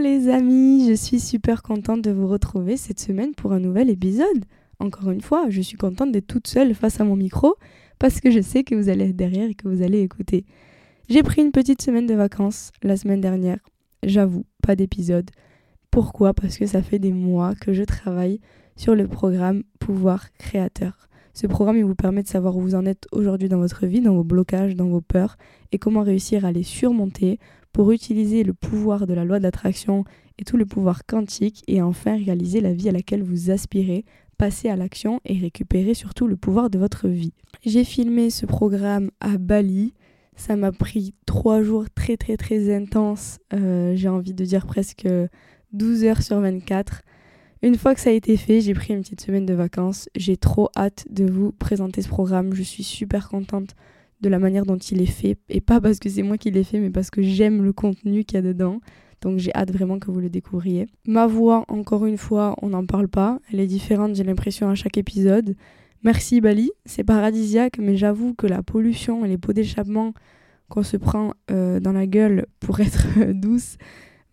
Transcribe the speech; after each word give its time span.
Les 0.00 0.28
amis, 0.28 0.88
je 0.88 0.94
suis 0.94 1.20
super 1.20 1.62
contente 1.62 2.00
de 2.02 2.10
vous 2.10 2.26
retrouver 2.26 2.76
cette 2.76 2.98
semaine 2.98 3.34
pour 3.34 3.52
un 3.52 3.60
nouvel 3.60 3.90
épisode. 3.90 4.44
Encore 4.78 5.10
une 5.10 5.20
fois, 5.20 5.50
je 5.50 5.60
suis 5.60 5.76
contente 5.76 6.10
d'être 6.10 6.26
toute 6.26 6.46
seule 6.46 6.74
face 6.74 7.00
à 7.00 7.04
mon 7.04 7.16
micro 7.16 7.56
parce 7.98 8.20
que 8.20 8.30
je 8.30 8.40
sais 8.40 8.64
que 8.64 8.74
vous 8.74 8.88
allez 8.88 9.10
être 9.10 9.16
derrière 9.16 9.50
et 9.50 9.54
que 9.54 9.68
vous 9.68 9.82
allez 9.82 10.00
écouter. 10.00 10.46
J'ai 11.10 11.22
pris 11.22 11.42
une 11.42 11.52
petite 11.52 11.82
semaine 11.82 12.06
de 12.06 12.14
vacances 12.14 12.72
la 12.82 12.96
semaine 12.96 13.20
dernière. 13.20 13.58
J'avoue, 14.02 14.46
pas 14.62 14.74
d'épisode. 14.74 15.30
Pourquoi? 15.90 16.32
Parce 16.32 16.56
que 16.56 16.66
ça 16.66 16.82
fait 16.82 16.98
des 16.98 17.12
mois 17.12 17.54
que 17.54 17.74
je 17.74 17.82
travaille 17.82 18.40
sur 18.76 18.94
le 18.94 19.06
programme 19.06 19.64
Pouvoir 19.80 20.32
Créateur. 20.38 21.08
Ce 21.34 21.46
programme, 21.46 21.76
il 21.76 21.84
vous 21.84 21.94
permet 21.94 22.22
de 22.22 22.28
savoir 22.28 22.56
où 22.56 22.60
vous 22.60 22.74
en 22.74 22.86
êtes 22.86 23.06
aujourd'hui 23.12 23.48
dans 23.48 23.58
votre 23.58 23.86
vie, 23.86 24.00
dans 24.00 24.14
vos 24.14 24.24
blocages, 24.24 24.76
dans 24.76 24.88
vos 24.88 25.00
peurs, 25.00 25.36
et 25.72 25.78
comment 25.78 26.02
réussir 26.02 26.44
à 26.44 26.52
les 26.52 26.62
surmonter 26.62 27.38
pour 27.72 27.92
utiliser 27.92 28.42
le 28.42 28.52
pouvoir 28.52 29.06
de 29.06 29.14
la 29.14 29.24
loi 29.24 29.40
d'attraction 29.40 30.04
et 30.38 30.44
tout 30.44 30.56
le 30.56 30.66
pouvoir 30.66 31.04
quantique 31.06 31.62
et 31.68 31.82
enfin 31.82 32.16
réaliser 32.16 32.60
la 32.60 32.72
vie 32.72 32.88
à 32.88 32.92
laquelle 32.92 33.22
vous 33.22 33.50
aspirez, 33.50 34.04
passer 34.38 34.68
à 34.68 34.76
l'action 34.76 35.20
et 35.24 35.38
récupérer 35.38 35.94
surtout 35.94 36.26
le 36.26 36.36
pouvoir 36.36 36.70
de 36.70 36.78
votre 36.78 37.08
vie. 37.08 37.34
J'ai 37.64 37.84
filmé 37.84 38.30
ce 38.30 38.46
programme 38.46 39.10
à 39.20 39.36
Bali. 39.36 39.92
Ça 40.36 40.56
m'a 40.56 40.72
pris 40.72 41.14
trois 41.26 41.62
jours 41.62 41.84
très 41.94 42.16
très 42.16 42.36
très 42.36 42.74
intenses. 42.74 43.38
Euh, 43.52 43.94
j'ai 43.94 44.08
envie 44.08 44.32
de 44.32 44.44
dire 44.44 44.66
presque 44.66 45.06
12 45.72 46.04
heures 46.04 46.22
sur 46.22 46.40
24. 46.40 47.02
Une 47.62 47.76
fois 47.76 47.94
que 47.94 48.00
ça 48.00 48.08
a 48.08 48.14
été 48.14 48.38
fait, 48.38 48.62
j'ai 48.62 48.72
pris 48.72 48.94
une 48.94 49.02
petite 49.02 49.20
semaine 49.20 49.44
de 49.44 49.52
vacances. 49.52 50.08
J'ai 50.16 50.38
trop 50.38 50.70
hâte 50.74 51.04
de 51.10 51.30
vous 51.30 51.52
présenter 51.52 52.00
ce 52.00 52.08
programme. 52.08 52.54
Je 52.54 52.62
suis 52.62 52.84
super 52.84 53.28
contente 53.28 53.76
de 54.20 54.28
la 54.28 54.38
manière 54.38 54.66
dont 54.66 54.76
il 54.76 55.00
est 55.00 55.06
fait. 55.06 55.38
Et 55.48 55.60
pas 55.60 55.80
parce 55.80 55.98
que 55.98 56.08
c'est 56.08 56.22
moi 56.22 56.38
qui 56.38 56.50
l'ai 56.50 56.64
fait, 56.64 56.78
mais 56.78 56.90
parce 56.90 57.10
que 57.10 57.22
j'aime 57.22 57.62
le 57.62 57.72
contenu 57.72 58.24
qu'il 58.24 58.36
y 58.36 58.38
a 58.38 58.42
dedans. 58.42 58.80
Donc 59.20 59.38
j'ai 59.38 59.54
hâte 59.54 59.70
vraiment 59.70 59.98
que 59.98 60.10
vous 60.10 60.20
le 60.20 60.30
découvriez. 60.30 60.86
Ma 61.06 61.26
voix, 61.26 61.64
encore 61.68 62.06
une 62.06 62.16
fois, 62.16 62.54
on 62.62 62.70
n'en 62.70 62.86
parle 62.86 63.08
pas. 63.08 63.38
Elle 63.52 63.60
est 63.60 63.66
différente, 63.66 64.14
j'ai 64.14 64.24
l'impression, 64.24 64.68
à 64.68 64.74
chaque 64.74 64.96
épisode. 64.96 65.56
Merci 66.02 66.40
Bali, 66.40 66.70
c'est 66.86 67.04
paradisiaque, 67.04 67.76
mais 67.78 67.96
j'avoue 67.96 68.32
que 68.32 68.46
la 68.46 68.62
pollution 68.62 69.24
et 69.24 69.28
les 69.28 69.36
pots 69.36 69.52
d'échappement 69.52 70.14
qu'on 70.70 70.82
se 70.82 70.96
prend 70.96 71.34
euh, 71.50 71.78
dans 71.78 71.92
la 71.92 72.06
gueule 72.06 72.46
pour 72.60 72.80
être 72.80 73.32
douce, 73.32 73.76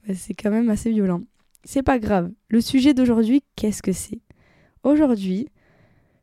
bah, 0.08 0.14
c'est 0.16 0.34
quand 0.34 0.52
même 0.52 0.70
assez 0.70 0.92
violent. 0.92 1.22
C'est 1.66 1.84
pas 1.84 2.00
grave. 2.00 2.32
Le 2.48 2.62
sujet 2.62 2.94
d'aujourd'hui, 2.94 3.44
qu'est-ce 3.58 3.82
que 3.82 3.92
c'est? 3.92 4.22
Aujourd'hui, 4.84 5.50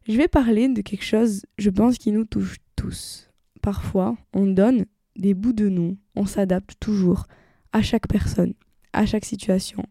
je 0.09 0.17
vais 0.17 0.29
parler 0.29 0.69
de 0.69 0.81
quelque 0.81 1.05
chose, 1.05 1.45
je 1.59 1.69
pense, 1.69 1.99
qui 1.99 2.13
nous 2.13 2.25
touche 2.25 2.57
tous. 2.77 3.29
Parfois, 3.65 4.19
on 4.35 4.45
donne 4.45 4.85
des 5.17 5.33
bouts 5.33 5.55
de 5.55 5.71
nous, 5.71 5.97
on 6.17 6.27
s'adapte 6.27 6.75
toujours 6.81 7.25
à 7.73 7.81
chaque 7.81 8.07
personne, 8.07 8.53
à 8.93 9.07
chaque 9.07 9.25
situation, 9.25 9.85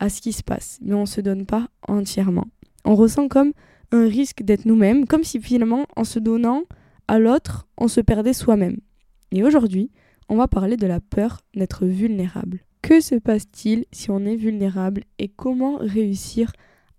à 0.00 0.08
ce 0.08 0.20
qui 0.20 0.32
se 0.32 0.42
passe, 0.42 0.80
mais 0.82 0.94
on 0.94 1.02
ne 1.02 1.06
se 1.06 1.20
donne 1.20 1.46
pas 1.46 1.68
entièrement. 1.86 2.48
On 2.84 2.96
ressent 2.96 3.28
comme 3.28 3.52
un 3.92 4.08
risque 4.08 4.42
d'être 4.42 4.64
nous-mêmes, 4.64 5.06
comme 5.06 5.22
si 5.22 5.40
finalement, 5.40 5.86
en 5.94 6.02
se 6.02 6.18
donnant 6.18 6.64
à 7.06 7.20
l'autre, 7.20 7.68
on 7.78 7.86
se 7.86 8.00
perdait 8.00 8.32
soi-même. 8.32 8.78
Et 9.30 9.44
aujourd'hui, 9.44 9.92
on 10.28 10.34
va 10.34 10.48
parler 10.48 10.76
de 10.76 10.88
la 10.88 10.98
peur 10.98 11.40
d'être 11.54 11.86
vulnérable. 11.86 12.64
Que 12.82 13.00
se 13.00 13.14
passe-t-il 13.14 13.84
si 13.92 14.10
on 14.10 14.26
est 14.26 14.34
vulnérable 14.34 15.04
et 15.20 15.28
comment 15.28 15.76
réussir 15.76 16.50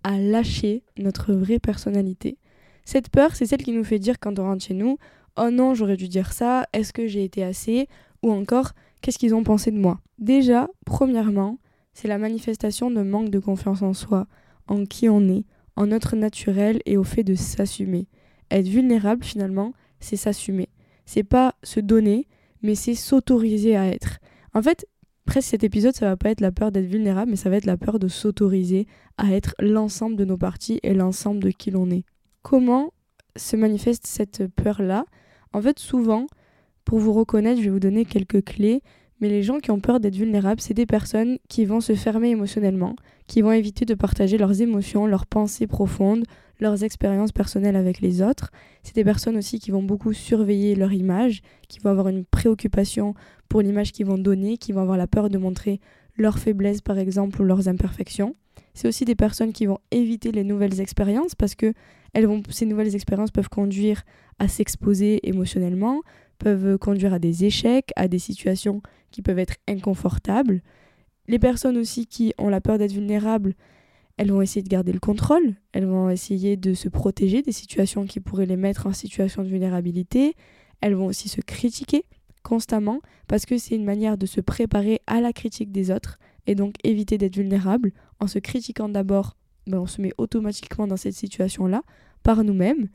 à 0.05 0.17
lâcher 0.17 0.85
notre 0.97 1.33
vraie 1.33 1.59
personnalité? 1.59 2.37
Cette 2.85 3.09
peur, 3.09 3.35
c'est 3.35 3.45
celle 3.45 3.63
qui 3.63 3.73
nous 3.73 3.83
fait 3.83 3.99
dire 3.99 4.17
quand 4.17 4.39
on 4.39 4.43
rentre 4.43 4.63
chez 4.63 4.73
nous 4.73 4.97
Oh 5.37 5.49
non, 5.49 5.73
j'aurais 5.73 5.97
dû 5.97 6.07
dire 6.07 6.33
ça, 6.33 6.65
est-ce 6.73 6.93
que 6.93 7.07
j'ai 7.07 7.23
été 7.23 7.43
assez? 7.43 7.87
Ou 8.23 8.31
encore, 8.31 8.71
qu'est-ce 9.01 9.17
qu'ils 9.17 9.35
ont 9.35 9.43
pensé 9.43 9.71
de 9.71 9.77
moi? 9.79 9.99
Déjà, 10.19 10.69
premièrement, 10.85 11.59
c'est 11.93 12.07
la 12.07 12.17
manifestation 12.17 12.91
d'un 12.91 13.03
manque 13.03 13.29
de 13.29 13.39
confiance 13.39 13.81
en 13.81 13.93
soi, 13.93 14.27
en 14.67 14.85
qui 14.85 15.09
on 15.09 15.27
est, 15.29 15.45
en 15.75 15.87
notre 15.87 16.15
naturel 16.15 16.81
et 16.85 16.97
au 16.97 17.03
fait 17.03 17.23
de 17.23 17.35
s'assumer. 17.35 18.07
Être 18.49 18.67
vulnérable, 18.67 19.23
finalement, 19.23 19.73
c'est 19.99 20.17
s'assumer. 20.17 20.69
C'est 21.05 21.23
pas 21.23 21.55
se 21.63 21.79
donner, 21.79 22.27
mais 22.61 22.75
c'est 22.75 22.95
s'autoriser 22.95 23.75
à 23.75 23.87
être. 23.87 24.19
En 24.53 24.61
fait, 24.61 24.85
presque 25.25 25.49
cet 25.49 25.63
épisode, 25.63 25.95
ça 25.95 26.07
va 26.07 26.17
pas 26.17 26.29
être 26.29 26.41
la 26.41 26.51
peur 26.51 26.71
d'être 26.71 26.85
vulnérable, 26.85 27.31
mais 27.31 27.37
ça 27.37 27.49
va 27.49 27.55
être 27.55 27.65
la 27.65 27.77
peur 27.77 27.99
de 27.99 28.07
s'autoriser 28.07 28.87
à 29.17 29.31
être 29.31 29.55
l'ensemble 29.59 30.15
de 30.15 30.25
nos 30.25 30.37
parties 30.37 30.79
et 30.83 30.93
l'ensemble 30.93 31.41
de 31.41 31.51
qui 31.51 31.71
l'on 31.71 31.89
est. 31.89 32.03
Comment 32.41 32.91
se 33.35 33.55
manifeste 33.55 34.05
cette 34.05 34.47
peur-là 34.47 35.05
En 35.53 35.61
fait, 35.61 35.79
souvent, 35.79 36.27
pour 36.85 36.99
vous 36.99 37.13
reconnaître, 37.13 37.59
je 37.59 37.65
vais 37.65 37.71
vous 37.71 37.79
donner 37.79 38.05
quelques 38.05 38.43
clés, 38.43 38.81
mais 39.19 39.29
les 39.29 39.43
gens 39.43 39.59
qui 39.59 39.69
ont 39.71 39.79
peur 39.79 39.99
d'être 39.99 40.15
vulnérables, 40.15 40.61
c'est 40.61 40.73
des 40.73 40.87
personnes 40.87 41.37
qui 41.47 41.65
vont 41.65 41.79
se 41.79 41.93
fermer 41.93 42.29
émotionnellement, 42.29 42.95
qui 43.27 43.41
vont 43.41 43.51
éviter 43.51 43.85
de 43.85 43.93
partager 43.93 44.37
leurs 44.37 44.61
émotions, 44.61 45.05
leurs 45.05 45.27
pensées 45.27 45.67
profondes, 45.67 46.25
leurs 46.59 46.83
expériences 46.83 47.31
personnelles 47.31 47.75
avec 47.75 48.01
les 48.01 48.21
autres. 48.21 48.51
C'est 48.83 48.95
des 48.95 49.03
personnes 49.03 49.37
aussi 49.37 49.59
qui 49.59 49.71
vont 49.71 49.83
beaucoup 49.83 50.13
surveiller 50.13 50.75
leur 50.75 50.91
image, 50.91 51.41
qui 51.67 51.79
vont 51.79 51.91
avoir 51.91 52.07
une 52.07 52.25
préoccupation 52.25 53.13
pour 53.47 53.61
l'image 53.61 53.91
qu'ils 53.91 54.07
vont 54.07 54.17
donner, 54.17 54.57
qui 54.57 54.71
vont 54.71 54.81
avoir 54.81 54.97
la 54.97 55.07
peur 55.07 55.29
de 55.29 55.37
montrer 55.37 55.79
leurs 56.17 56.39
faiblesses 56.39 56.81
par 56.81 56.97
exemple 56.97 57.41
ou 57.41 57.45
leurs 57.45 57.67
imperfections. 57.67 58.35
C'est 58.73 58.87
aussi 58.87 59.05
des 59.05 59.15
personnes 59.15 59.53
qui 59.53 59.65
vont 59.65 59.79
éviter 59.91 60.31
les 60.31 60.43
nouvelles 60.43 60.79
expériences 60.79 61.35
parce 61.35 61.55
que 61.55 61.73
elles 62.13 62.25
vont, 62.25 62.41
ces 62.49 62.65
nouvelles 62.65 62.95
expériences 62.95 63.31
peuvent 63.31 63.49
conduire 63.49 64.03
à 64.39 64.47
s'exposer 64.47 65.27
émotionnellement, 65.27 66.01
peuvent 66.37 66.77
conduire 66.77 67.13
à 67.13 67.19
des 67.19 67.45
échecs, 67.45 67.91
à 67.95 68.07
des 68.07 68.19
situations 68.19 68.81
qui 69.11 69.21
peuvent 69.21 69.39
être 69.39 69.55
inconfortables. 69.67 70.61
Les 71.27 71.39
personnes 71.39 71.77
aussi 71.77 72.07
qui 72.07 72.33
ont 72.37 72.49
la 72.49 72.61
peur 72.61 72.77
d'être 72.77 72.93
vulnérables, 72.93 73.53
elles 74.17 74.31
vont 74.31 74.41
essayer 74.41 74.63
de 74.63 74.69
garder 74.69 74.91
le 74.91 74.99
contrôle, 74.99 75.55
elles 75.71 75.85
vont 75.85 76.09
essayer 76.09 76.57
de 76.57 76.73
se 76.73 76.89
protéger 76.89 77.41
des 77.41 77.51
situations 77.51 78.05
qui 78.05 78.19
pourraient 78.19 78.45
les 78.45 78.57
mettre 78.57 78.87
en 78.87 78.93
situation 78.93 79.43
de 79.43 79.47
vulnérabilité, 79.47 80.35
elles 80.81 80.95
vont 80.95 81.05
aussi 81.05 81.29
se 81.29 81.41
critiquer 81.41 82.05
constamment 82.43 83.01
parce 83.27 83.45
que 83.45 83.57
c'est 83.57 83.75
une 83.75 83.85
manière 83.85 84.17
de 84.17 84.25
se 84.25 84.41
préparer 84.41 85.01
à 85.07 85.21
la 85.21 85.31
critique 85.31 85.71
des 85.71 85.91
autres 85.91 86.17
et 86.47 86.55
donc 86.55 86.75
éviter 86.83 87.17
d'être 87.17 87.35
vulnérable 87.35 87.91
en 88.19 88.27
se 88.27 88.39
critiquant 88.39 88.89
d'abord, 88.89 89.37
ben 89.67 89.79
on 89.79 89.87
se 89.87 90.01
met 90.01 90.13
automatiquement 90.17 90.87
dans 90.87 90.97
cette 90.97 91.13
situation-là 91.13 91.83
par 92.23 92.43
nous-mêmes 92.43 92.87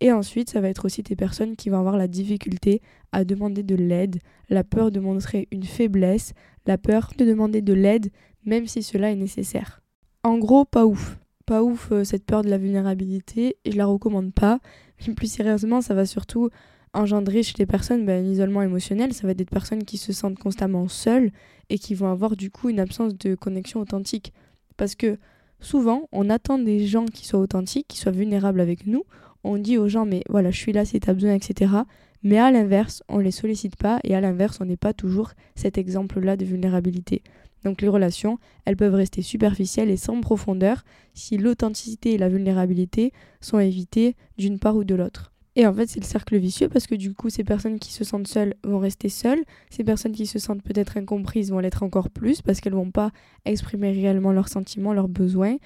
et 0.00 0.12
ensuite, 0.12 0.50
ça 0.50 0.60
va 0.60 0.68
être 0.68 0.84
aussi 0.84 1.02
des 1.02 1.16
personnes 1.16 1.56
qui 1.56 1.70
vont 1.70 1.78
avoir 1.78 1.96
la 1.96 2.08
difficulté 2.08 2.82
à 3.12 3.24
demander 3.24 3.62
de 3.62 3.74
l'aide, 3.74 4.18
la 4.50 4.62
peur 4.62 4.90
de 4.90 5.00
montrer 5.00 5.48
une 5.50 5.64
faiblesse, 5.64 6.34
la 6.66 6.76
peur 6.76 7.12
de 7.16 7.24
demander 7.24 7.62
de 7.62 7.72
l'aide, 7.72 8.10
même 8.44 8.66
si 8.66 8.82
cela 8.82 9.10
est 9.10 9.16
nécessaire. 9.16 9.80
En 10.22 10.38
gros, 10.38 10.64
pas 10.64 10.84
ouf. 10.84 11.18
Pas 11.46 11.62
ouf 11.62 11.92
euh, 11.92 12.04
cette 12.04 12.24
peur 12.24 12.42
de 12.42 12.50
la 12.50 12.58
vulnérabilité, 12.58 13.56
et 13.64 13.72
je 13.72 13.76
la 13.76 13.86
recommande 13.86 14.34
pas. 14.34 14.58
Mais 15.06 15.14
plus 15.14 15.32
sérieusement, 15.32 15.80
ça 15.80 15.94
va 15.94 16.04
surtout 16.04 16.50
engendrer 16.92 17.42
chez 17.42 17.54
les 17.58 17.66
personnes 17.66 18.04
ben, 18.04 18.24
un 18.24 18.28
isolement 18.28 18.62
émotionnel. 18.62 19.14
Ça 19.14 19.26
va 19.26 19.30
être 19.30 19.38
des 19.38 19.44
personnes 19.44 19.84
qui 19.84 19.96
se 19.96 20.12
sentent 20.12 20.38
constamment 20.38 20.88
seules 20.88 21.30
et 21.70 21.78
qui 21.78 21.94
vont 21.94 22.10
avoir 22.10 22.36
du 22.36 22.50
coup 22.50 22.68
une 22.68 22.80
absence 22.80 23.16
de 23.16 23.34
connexion 23.34 23.80
authentique. 23.80 24.32
Parce 24.76 24.94
que 24.94 25.18
souvent, 25.60 26.08
on 26.12 26.30
attend 26.30 26.58
des 26.58 26.86
gens 26.86 27.06
qui 27.06 27.26
soient 27.26 27.40
authentiques, 27.40 27.88
qui 27.88 27.98
soient 27.98 28.12
vulnérables 28.12 28.60
avec 28.60 28.86
nous 28.86 29.04
on 29.46 29.58
dit 29.58 29.78
aux 29.78 29.88
gens, 29.88 30.06
mais 30.06 30.22
voilà, 30.28 30.50
je 30.50 30.58
suis 30.58 30.72
là 30.72 30.84
si 30.84 30.98
tu 30.98 31.12
besoin, 31.12 31.34
etc. 31.34 31.72
Mais 32.22 32.38
à 32.38 32.50
l'inverse, 32.50 33.02
on 33.08 33.18
ne 33.18 33.22
les 33.22 33.30
sollicite 33.30 33.76
pas 33.76 34.00
et 34.02 34.14
à 34.14 34.20
l'inverse, 34.20 34.58
on 34.60 34.64
n'est 34.64 34.76
pas 34.76 34.92
toujours 34.92 35.32
cet 35.54 35.78
exemple-là 35.78 36.36
de 36.36 36.44
vulnérabilité. 36.44 37.22
Donc 37.64 37.80
les 37.80 37.88
relations, 37.88 38.38
elles 38.64 38.76
peuvent 38.76 38.94
rester 38.94 39.22
superficielles 39.22 39.90
et 39.90 39.96
sans 39.96 40.20
profondeur 40.20 40.84
si 41.14 41.38
l'authenticité 41.38 42.14
et 42.14 42.18
la 42.18 42.28
vulnérabilité 42.28 43.12
sont 43.40 43.60
évitées 43.60 44.16
d'une 44.36 44.58
part 44.58 44.76
ou 44.76 44.84
de 44.84 44.94
l'autre. 44.94 45.32
Et 45.58 45.66
en 45.66 45.72
fait, 45.72 45.88
c'est 45.88 46.00
le 46.00 46.04
cercle 46.04 46.36
vicieux 46.36 46.68
parce 46.68 46.86
que 46.86 46.94
du 46.94 47.14
coup, 47.14 47.30
ces 47.30 47.42
personnes 47.42 47.78
qui 47.78 47.90
se 47.90 48.04
sentent 48.04 48.28
seules 48.28 48.54
vont 48.62 48.78
rester 48.78 49.08
seules. 49.08 49.42
Ces 49.70 49.84
personnes 49.84 50.12
qui 50.12 50.26
se 50.26 50.38
sentent 50.38 50.62
peut-être 50.62 50.98
incomprises 50.98 51.50
vont 51.50 51.60
l'être 51.60 51.82
encore 51.82 52.10
plus 52.10 52.42
parce 52.42 52.60
qu'elles 52.60 52.74
vont 52.74 52.90
pas 52.90 53.10
exprimer 53.46 53.90
réellement 53.90 54.32
leurs 54.32 54.50
sentiments, 54.50 54.92
leurs 54.92 55.08
besoins. 55.08 55.56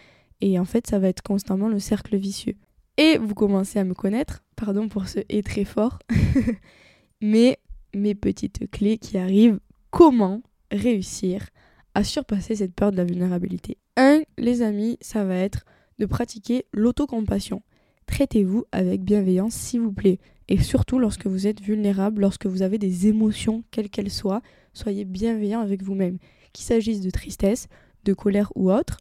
Et 0.40 0.60
en 0.60 0.64
fait, 0.64 0.86
ça 0.86 1.00
va 1.00 1.08
être 1.08 1.22
constamment 1.22 1.68
le 1.68 1.80
cercle 1.80 2.16
vicieux. 2.16 2.54
Et 2.98 3.18
vous 3.18 3.34
commencez 3.34 3.80
à 3.80 3.84
me 3.84 3.94
connaître, 3.94 4.44
pardon 4.54 4.88
pour 4.88 5.08
ce 5.08 5.20
et 5.28 5.42
très 5.42 5.64
fort, 5.64 5.98
mais 7.20 7.58
mes 7.94 8.14
petites 8.14 8.70
clés 8.70 8.98
qui 8.98 9.18
arrivent, 9.18 9.58
comment 9.90 10.42
réussir 10.70 11.48
à 11.94 12.04
surpasser 12.04 12.54
cette 12.56 12.74
peur 12.74 12.92
de 12.92 12.96
la 12.96 13.04
vulnérabilité? 13.04 13.78
Un, 13.96 14.20
les 14.38 14.62
amis, 14.62 14.98
ça 15.00 15.24
va 15.24 15.34
être 15.34 15.64
de 15.98 16.06
pratiquer 16.06 16.66
l'autocompassion. 16.72 17.62
Traitez-vous 18.10 18.64
avec 18.72 19.02
bienveillance, 19.02 19.54
s'il 19.54 19.80
vous 19.80 19.92
plaît. 19.92 20.18
Et 20.48 20.58
surtout 20.58 20.98
lorsque 20.98 21.26
vous 21.26 21.46
êtes 21.46 21.60
vulnérable, 21.60 22.22
lorsque 22.22 22.46
vous 22.46 22.62
avez 22.62 22.76
des 22.76 23.06
émotions, 23.06 23.62
quelles 23.70 23.88
qu'elles 23.88 24.10
soient, 24.10 24.42
soyez 24.74 25.04
bienveillant 25.04 25.60
avec 25.60 25.82
vous-même. 25.82 26.18
Qu'il 26.52 26.64
s'agisse 26.64 27.00
de 27.00 27.10
tristesse, 27.10 27.68
de 28.04 28.12
colère 28.12 28.50
ou 28.56 28.72
autre, 28.72 28.98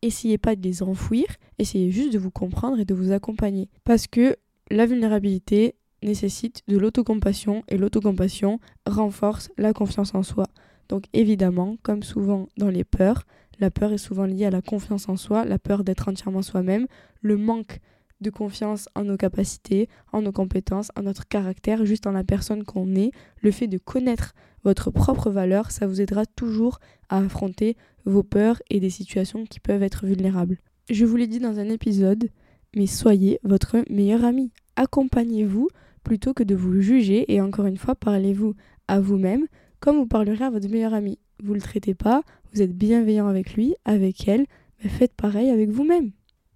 essayez 0.00 0.38
pas 0.38 0.54
de 0.54 0.62
les 0.62 0.82
enfouir, 0.82 1.26
essayez 1.58 1.90
juste 1.90 2.12
de 2.12 2.18
vous 2.18 2.30
comprendre 2.30 2.78
et 2.78 2.84
de 2.84 2.94
vous 2.94 3.10
accompagner. 3.10 3.68
Parce 3.84 4.06
que 4.06 4.36
la 4.70 4.86
vulnérabilité 4.86 5.74
nécessite 6.02 6.62
de 6.68 6.78
l'autocompassion 6.78 7.64
et 7.68 7.76
l'autocompassion 7.76 8.60
renforce 8.86 9.50
la 9.58 9.72
confiance 9.72 10.14
en 10.14 10.22
soi. 10.22 10.46
Donc 10.88 11.04
évidemment, 11.12 11.76
comme 11.82 12.04
souvent 12.04 12.48
dans 12.56 12.70
les 12.70 12.84
peurs, 12.84 13.24
la 13.58 13.70
peur 13.70 13.92
est 13.92 13.98
souvent 13.98 14.24
liée 14.24 14.46
à 14.46 14.50
la 14.50 14.62
confiance 14.62 15.08
en 15.08 15.16
soi, 15.16 15.44
la 15.44 15.58
peur 15.58 15.84
d'être 15.84 16.08
entièrement 16.08 16.42
soi-même, 16.42 16.86
le 17.20 17.36
manque 17.36 17.80
de 18.22 18.30
confiance 18.30 18.88
en 18.94 19.04
nos 19.04 19.16
capacités, 19.16 19.88
en 20.12 20.22
nos 20.22 20.32
compétences, 20.32 20.90
en 20.96 21.02
notre 21.02 21.28
caractère, 21.28 21.84
juste 21.84 22.06
en 22.06 22.12
la 22.12 22.24
personne 22.24 22.64
qu'on 22.64 22.94
est, 22.94 23.10
le 23.40 23.50
fait 23.50 23.66
de 23.66 23.78
connaître 23.78 24.34
votre 24.64 24.90
propre 24.90 25.30
valeur, 25.30 25.70
ça 25.70 25.86
vous 25.86 26.00
aidera 26.00 26.24
toujours 26.24 26.78
à 27.08 27.18
affronter 27.18 27.76
vos 28.04 28.22
peurs 28.22 28.62
et 28.70 28.80
des 28.80 28.90
situations 28.90 29.44
qui 29.44 29.60
peuvent 29.60 29.82
être 29.82 30.06
vulnérables. 30.06 30.58
Je 30.90 31.04
vous 31.04 31.16
l'ai 31.16 31.26
dit 31.26 31.40
dans 31.40 31.58
un 31.58 31.68
épisode, 31.68 32.30
mais 32.74 32.86
soyez 32.86 33.38
votre 33.42 33.76
meilleur 33.90 34.24
ami. 34.24 34.50
Accompagnez-vous 34.76 35.68
plutôt 36.04 36.34
que 36.34 36.42
de 36.42 36.54
vous 36.54 36.80
juger 36.80 37.32
et 37.32 37.40
encore 37.40 37.66
une 37.66 37.76
fois, 37.76 37.94
parlez-vous 37.94 38.54
à 38.88 39.00
vous-même 39.00 39.46
comme 39.80 39.96
vous 39.96 40.06
parlerez 40.06 40.44
à 40.44 40.50
votre 40.50 40.68
meilleur 40.68 40.94
ami. 40.94 41.18
Vous 41.42 41.50
ne 41.50 41.56
le 41.56 41.60
traitez 41.60 41.94
pas, 41.94 42.22
vous 42.52 42.62
êtes 42.62 42.76
bienveillant 42.76 43.26
avec 43.26 43.54
lui, 43.54 43.74
avec 43.84 44.28
elle, 44.28 44.46
mais 44.82 44.88
faites 44.88 45.14
pareil 45.14 45.50
avec 45.50 45.70
vous-même. 45.70 46.12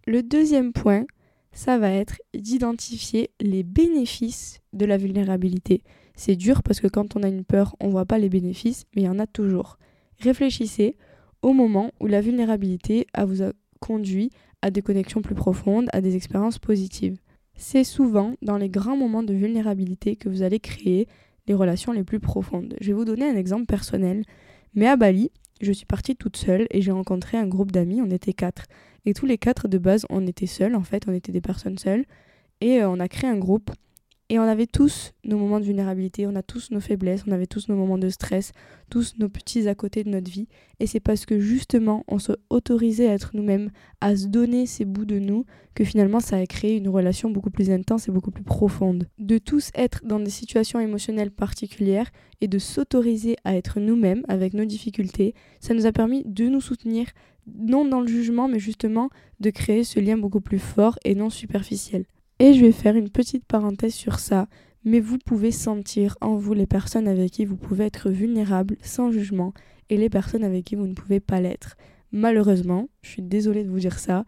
Le 0.07 0.23
deuxième 0.23 0.73
point, 0.73 1.07
ça 1.57 1.79
va 1.79 1.91
être 1.91 2.21
d'identifier 2.35 3.31
les 3.41 3.63
bénéfices 3.63 4.61
de 4.75 4.85
la 4.85 4.99
vulnérabilité. 4.99 5.83
C'est 6.15 6.37
dur 6.37 6.63
parce 6.63 6.81
que 6.81 6.87
quand 6.87 7.17
on 7.17 7.23
a 7.23 7.29
une 7.29 7.45
peur, 7.45 7.75
on 7.81 7.87
ne 7.87 7.93
voit 7.93 8.05
pas 8.05 8.19
les 8.19 8.29
bénéfices, 8.29 8.85
mais 8.95 9.03
il 9.03 9.05
y 9.07 9.09
en 9.09 9.19
a 9.19 9.27
toujours. 9.27 9.79
Réfléchissez 10.21 10.97
au 11.41 11.55
moment 11.55 11.93
où 11.99 12.07
la 12.09 12.21
vulnérabilité 12.21 13.07
a 13.15 13.25
vous 13.25 13.43
a 13.43 13.53
conduit 13.81 14.31
à 14.61 14.71
des 14.71 14.83
connexions 14.83 15.23
plus 15.23 15.35
profondes, 15.35 15.89
à 15.95 16.03
des 16.03 16.15
expériences 16.15 16.59
positives. 16.59 17.17
C'est 17.55 17.85
souvent 17.85 18.35
dans 18.43 18.59
les 18.59 18.69
grands 18.69 18.97
moments 18.97 19.23
de 19.23 19.33
vulnérabilité 19.33 20.17
que 20.17 20.29
vous 20.29 20.43
allez 20.43 20.61
créer 20.61 21.09
les 21.47 21.55
relations 21.55 21.93
les 21.93 22.05
plus 22.05 22.21
profondes. 22.21 22.77
Je 22.83 22.89
vais 22.89 22.93
vous 22.93 23.07
donner 23.07 23.25
un 23.25 23.37
exemple 23.37 23.65
personnel. 23.65 24.25
Mais 24.75 24.89
à 24.89 24.97
Bali, 24.97 25.31
je 25.63 25.73
suis 25.73 25.87
partie 25.87 26.17
toute 26.17 26.37
seule 26.37 26.67
et 26.71 26.83
j'ai 26.83 26.93
rencontré 26.93 27.39
un 27.39 27.47
groupe 27.47 27.73
d'amis, 27.73 28.03
on 28.03 28.11
était 28.11 28.35
quatre. 28.35 28.67
Et 29.07 29.15
tous 29.15 29.27
les 29.27 29.39
quatre 29.39 29.69
de 29.69 29.79
base, 29.79 30.05
on 30.11 30.27
était 30.27 30.47
seuls 30.47 30.75
en 30.75 30.83
fait, 30.83 31.05
on 31.09 31.13
était 31.13 31.33
des 31.33 31.41
personnes 31.41 31.79
seules. 31.79 32.05
Et 32.61 32.83
euh, 32.83 32.91
on 32.91 33.01
a 33.01 33.09
créé 33.09 33.31
un 33.31 33.39
groupe 33.39 33.71
et 34.29 34.41
on 34.41 34.43
avait 34.43 34.67
tous 34.67 35.13
nos 35.25 35.39
moments 35.39 35.61
de 35.61 35.65
vulnérabilité, 35.65 36.27
on 36.27 36.35
a 36.35 36.43
tous 36.43 36.73
nos 36.73 36.81
faiblesses, 36.81 37.23
on 37.29 37.33
avait 37.33 37.47
tous 37.47 37.69
nos 37.69 37.77
moments 37.77 37.99
de 37.99 38.09
stress, 38.09 38.51
tous 38.91 39.15
nos 39.19 39.29
petits 39.29 39.69
à 39.69 39.77
côté 39.77 40.03
de 40.03 40.09
notre 40.09 40.29
vie. 40.29 40.49
Et 40.81 40.89
c'est 40.89 40.99
parce 40.99 41.27
que 41.27 41.39
justement 41.39 42.03
on 42.09 42.19
se 42.19 42.33
autorisait 42.51 43.09
à 43.09 43.13
être 43.13 43.31
nous-mêmes, 43.35 43.71
à 44.01 44.17
se 44.17 44.27
donner 44.27 44.67
ces 44.67 44.85
bouts 44.85 45.05
de 45.05 45.21
nous, 45.21 45.45
que 45.77 45.85
finalement 45.85 46.19
ça 46.19 46.39
a 46.39 46.47
créé 46.47 46.77
une 46.77 46.89
relation 46.89 47.31
beaucoup 47.31 47.51
plus 47.51 47.71
intense 47.71 48.09
et 48.09 48.13
beaucoup 48.13 48.33
plus 48.33 48.43
profonde. 48.43 49.07
De 49.21 49.39
tous 49.39 49.71
être 49.77 50.05
dans 50.05 50.19
des 50.19 50.31
situations 50.31 50.81
émotionnelles 50.81 51.31
particulières 51.31 52.11
et 52.41 52.49
de 52.49 52.59
s'autoriser 52.59 53.37
à 53.45 53.55
être 53.55 53.79
nous-mêmes 53.79 54.25
avec 54.27 54.55
nos 54.55 54.65
difficultés, 54.65 55.35
ça 55.61 55.73
nous 55.73 55.87
a 55.87 55.93
permis 55.93 56.25
de 56.27 56.49
nous 56.49 56.61
soutenir, 56.61 57.07
non 57.47 57.85
dans 57.85 58.01
le 58.01 58.07
jugement, 58.07 58.49
mais 58.49 58.59
justement 58.59 59.11
de 59.41 59.51
créer 59.51 59.85
ce 59.85 60.01
lien 60.01 60.17
beaucoup 60.17 60.41
plus 60.41 60.59
fort 60.59 60.99
et 61.05 61.15
non 61.15 61.31
superficiel. 61.31 62.05
Et 62.39 62.53
je 62.53 62.61
vais 62.61 62.73
faire 62.73 62.97
une 62.97 63.11
petite 63.11 63.45
parenthèse 63.45 63.95
sur 63.95 64.19
ça, 64.19 64.49
mais 64.85 65.01
vous 65.01 65.19
pouvez 65.19 65.51
sentir 65.51 66.17
en 66.21 66.37
vous 66.37 66.55
les 66.55 66.67
personnes 66.67 67.09
avec 67.09 67.33
qui 67.33 67.45
vous 67.45 67.57
pouvez 67.57 67.87
être 67.87 68.11
vulnérable 68.11 68.77
sans 68.83 69.11
jugement 69.11 69.53
et 69.89 69.97
les 69.97 70.11
personnes 70.11 70.45
avec 70.45 70.65
qui 70.65 70.75
vous 70.75 70.87
ne 70.87 70.95
pouvez 70.95 71.21
pas 71.21 71.41
l'être. 71.41 71.77
Malheureusement, 72.13 72.89
je 73.03 73.11
suis 73.11 73.23
désolée 73.23 73.65
de 73.65 73.71
vous 73.71 73.81
dire 73.81 73.99
ça, 73.99 74.25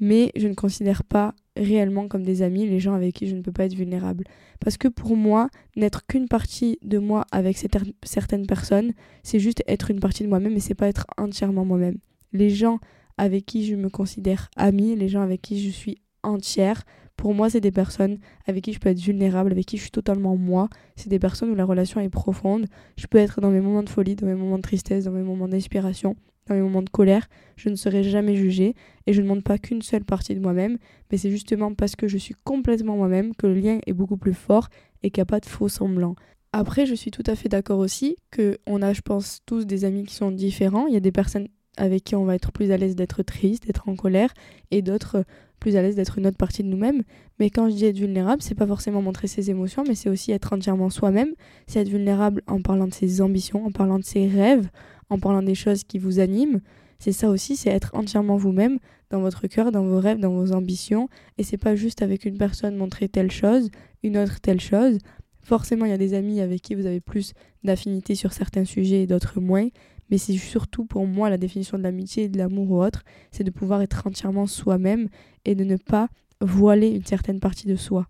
mais 0.00 0.32
je 0.36 0.48
ne 0.48 0.54
considère 0.54 1.04
pas 1.04 1.34
réellement 1.56 2.08
comme 2.08 2.24
des 2.24 2.42
amis 2.42 2.66
les 2.66 2.80
gens 2.80 2.94
avec 2.94 3.14
qui 3.14 3.28
je 3.28 3.36
ne 3.36 3.40
peux 3.40 3.52
pas 3.52 3.64
être 3.64 3.74
vulnérable. 3.74 4.24
Parce 4.60 4.76
que 4.76 4.88
pour 4.88 5.16
moi, 5.16 5.48
n'être 5.76 6.06
qu'une 6.06 6.28
partie 6.28 6.78
de 6.82 6.98
moi 6.98 7.24
avec 7.30 7.56
certaines 8.02 8.46
personnes, 8.46 8.92
c'est 9.22 9.38
juste 9.38 9.62
être 9.66 9.90
une 9.90 10.00
partie 10.00 10.24
de 10.24 10.28
moi-même 10.28 10.56
et 10.56 10.60
c'est 10.60 10.74
pas 10.74 10.88
être 10.88 11.06
entièrement 11.16 11.64
moi-même. 11.64 11.98
Les 12.34 12.50
gens 12.50 12.78
avec 13.16 13.46
qui 13.46 13.64
je 13.64 13.74
me 13.74 13.88
considère 13.88 14.50
amie, 14.56 14.94
les 14.96 15.08
gens 15.08 15.22
avec 15.22 15.40
qui 15.40 15.62
je 15.62 15.70
suis 15.70 15.96
entière, 16.22 16.84
pour 17.16 17.34
moi, 17.34 17.48
c'est 17.48 17.60
des 17.60 17.70
personnes 17.70 18.18
avec 18.46 18.64
qui 18.64 18.72
je 18.72 18.80
peux 18.80 18.88
être 18.88 18.98
vulnérable, 18.98 19.52
avec 19.52 19.66
qui 19.66 19.76
je 19.76 19.82
suis 19.82 19.90
totalement 19.90 20.36
moi. 20.36 20.68
C'est 20.96 21.08
des 21.08 21.18
personnes 21.18 21.50
où 21.50 21.54
la 21.54 21.64
relation 21.64 22.00
est 22.00 22.08
profonde. 22.08 22.66
Je 22.96 23.06
peux 23.06 23.18
être 23.18 23.40
dans 23.40 23.50
mes 23.50 23.60
moments 23.60 23.82
de 23.82 23.88
folie, 23.88 24.16
dans 24.16 24.26
mes 24.26 24.34
moments 24.34 24.56
de 24.56 24.62
tristesse, 24.62 25.04
dans 25.04 25.12
mes 25.12 25.22
moments 25.22 25.48
d'inspiration, 25.48 26.16
dans 26.48 26.54
mes 26.54 26.60
moments 26.60 26.82
de 26.82 26.90
colère. 26.90 27.28
Je 27.56 27.68
ne 27.68 27.76
serai 27.76 28.02
jamais 28.02 28.36
jugée 28.36 28.74
et 29.06 29.12
je 29.12 29.22
ne 29.22 29.28
montre 29.28 29.44
pas 29.44 29.58
qu'une 29.58 29.82
seule 29.82 30.04
partie 30.04 30.34
de 30.34 30.40
moi-même. 30.40 30.78
Mais 31.10 31.18
c'est 31.18 31.30
justement 31.30 31.72
parce 31.72 31.94
que 31.96 32.08
je 32.08 32.18
suis 32.18 32.34
complètement 32.44 32.96
moi-même 32.96 33.34
que 33.36 33.46
le 33.46 33.54
lien 33.54 33.78
est 33.86 33.92
beaucoup 33.92 34.16
plus 34.16 34.34
fort 34.34 34.68
et 35.02 35.10
qu'il 35.10 35.20
n'y 35.20 35.22
a 35.22 35.26
pas 35.26 35.40
de 35.40 35.46
faux 35.46 35.68
semblants. 35.68 36.16
Après, 36.52 36.86
je 36.86 36.94
suis 36.94 37.10
tout 37.10 37.24
à 37.26 37.36
fait 37.36 37.48
d'accord 37.48 37.78
aussi 37.78 38.16
qu'on 38.34 38.82
a, 38.82 38.92
je 38.92 39.00
pense, 39.00 39.40
tous 39.46 39.66
des 39.66 39.84
amis 39.84 40.04
qui 40.04 40.14
sont 40.14 40.30
différents. 40.30 40.86
Il 40.86 40.94
y 40.94 40.96
a 40.96 41.00
des 41.00 41.12
personnes 41.12 41.48
avec 41.76 42.04
qui 42.04 42.14
on 42.14 42.24
va 42.24 42.34
être 42.34 42.52
plus 42.52 42.70
à 42.70 42.76
l'aise 42.76 42.96
d'être 42.96 43.22
triste, 43.22 43.66
d'être 43.66 43.88
en 43.88 43.96
colère, 43.96 44.32
et 44.70 44.82
d'autres 44.82 45.24
plus 45.60 45.76
à 45.76 45.82
l'aise 45.82 45.96
d'être 45.96 46.18
une 46.18 46.26
autre 46.26 46.36
partie 46.36 46.62
de 46.62 46.68
nous-mêmes. 46.68 47.02
Mais 47.40 47.48
quand 47.48 47.70
je 47.70 47.74
dis 47.74 47.86
être 47.86 47.98
vulnérable, 47.98 48.42
c'est 48.42 48.54
pas 48.54 48.66
forcément 48.66 49.00
montrer 49.00 49.28
ses 49.28 49.50
émotions, 49.50 49.82
mais 49.86 49.94
c'est 49.94 50.10
aussi 50.10 50.30
être 50.30 50.52
entièrement 50.52 50.90
soi-même. 50.90 51.30
C'est 51.66 51.80
être 51.80 51.88
vulnérable 51.88 52.42
en 52.46 52.60
parlant 52.60 52.86
de 52.86 52.92
ses 52.92 53.22
ambitions, 53.22 53.64
en 53.64 53.70
parlant 53.70 53.98
de 53.98 54.04
ses 54.04 54.26
rêves, 54.26 54.68
en 55.08 55.18
parlant 55.18 55.42
des 55.42 55.54
choses 55.54 55.84
qui 55.84 55.98
vous 55.98 56.20
animent. 56.20 56.60
C'est 56.98 57.12
ça 57.12 57.30
aussi, 57.30 57.56
c'est 57.56 57.70
être 57.70 57.90
entièrement 57.94 58.36
vous-même 58.36 58.78
dans 59.10 59.20
votre 59.20 59.46
cœur, 59.46 59.72
dans 59.72 59.84
vos 59.84 60.00
rêves, 60.00 60.18
dans 60.18 60.32
vos 60.32 60.52
ambitions. 60.52 61.08
Et 61.38 61.42
c'est 61.44 61.56
pas 61.56 61.76
juste 61.76 62.02
avec 62.02 62.24
une 62.24 62.36
personne 62.36 62.76
montrer 62.76 63.08
telle 63.08 63.30
chose, 63.30 63.70
une 64.02 64.18
autre 64.18 64.40
telle 64.40 64.60
chose. 64.60 64.98
Forcément, 65.42 65.84
il 65.84 65.90
y 65.90 65.94
a 65.94 65.98
des 65.98 66.14
amis 66.14 66.40
avec 66.40 66.62
qui 66.62 66.74
vous 66.74 66.86
avez 66.86 67.00
plus 67.00 67.32
d'affinité 67.62 68.14
sur 68.14 68.32
certains 68.32 68.64
sujets 68.64 69.02
et 69.02 69.06
d'autres 69.06 69.40
moins 69.40 69.68
mais 70.10 70.18
c'est 70.18 70.36
surtout 70.36 70.84
pour 70.84 71.06
moi 71.06 71.30
la 71.30 71.38
définition 71.38 71.78
de 71.78 71.82
l'amitié 71.82 72.24
et 72.24 72.28
de 72.28 72.38
l'amour 72.38 72.70
ou 72.70 72.82
autre, 72.82 73.02
c'est 73.30 73.44
de 73.44 73.50
pouvoir 73.50 73.82
être 73.82 74.06
entièrement 74.06 74.46
soi-même 74.46 75.08
et 75.44 75.54
de 75.54 75.64
ne 75.64 75.76
pas 75.76 76.08
voiler 76.40 76.88
une 76.88 77.04
certaine 77.04 77.40
partie 77.40 77.66
de 77.66 77.76
soi. 77.76 78.06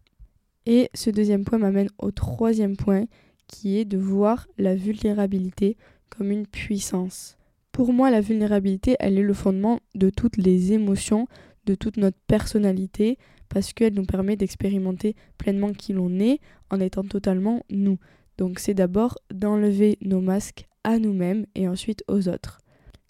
Et 0.67 0.91
ce 0.95 1.11
deuxième 1.11 1.45
point 1.45 1.59
m'amène 1.59 1.91
au 1.99 2.11
troisième 2.11 2.77
point, 2.77 3.05
qui 3.47 3.77
est 3.79 3.85
de 3.85 3.99
voir 3.99 4.47
la 4.57 4.75
vulnérabilité 4.75 5.77
comme 6.09 6.31
une 6.31 6.47
puissance. 6.47 7.37
Pour 7.73 7.93
moi, 7.93 8.11
la 8.11 8.21
vulnérabilité, 8.21 8.97
elle 9.01 9.19
est 9.19 9.23
le 9.23 9.35
fondement 9.35 9.81
de 9.95 10.09
toutes 10.09 10.37
les 10.37 10.73
émotions, 10.73 11.27
de 11.67 11.75
toute 11.75 11.97
notre 11.97 12.19
personnalité, 12.27 13.19
parce 13.49 13.73
qu'elle 13.73 13.95
nous 13.95 14.05
permet 14.05 14.37
d'expérimenter 14.37 15.17
pleinement 15.39 15.73
qui 15.73 15.93
l'on 15.93 16.19
est 16.19 16.41
en 16.71 16.81
étant 16.81 17.03
totalement 17.03 17.63
nous. 17.71 17.99
Donc 18.39 18.59
c'est 18.59 18.75
d'abord 18.75 19.19
d'enlever 19.33 19.99
nos 20.01 20.21
masques 20.21 20.67
à 20.85 20.99
nous-mêmes 20.99 21.47
et 21.55 21.69
ensuite 21.69 22.05
aux 22.09 22.29
autres. 22.29 22.61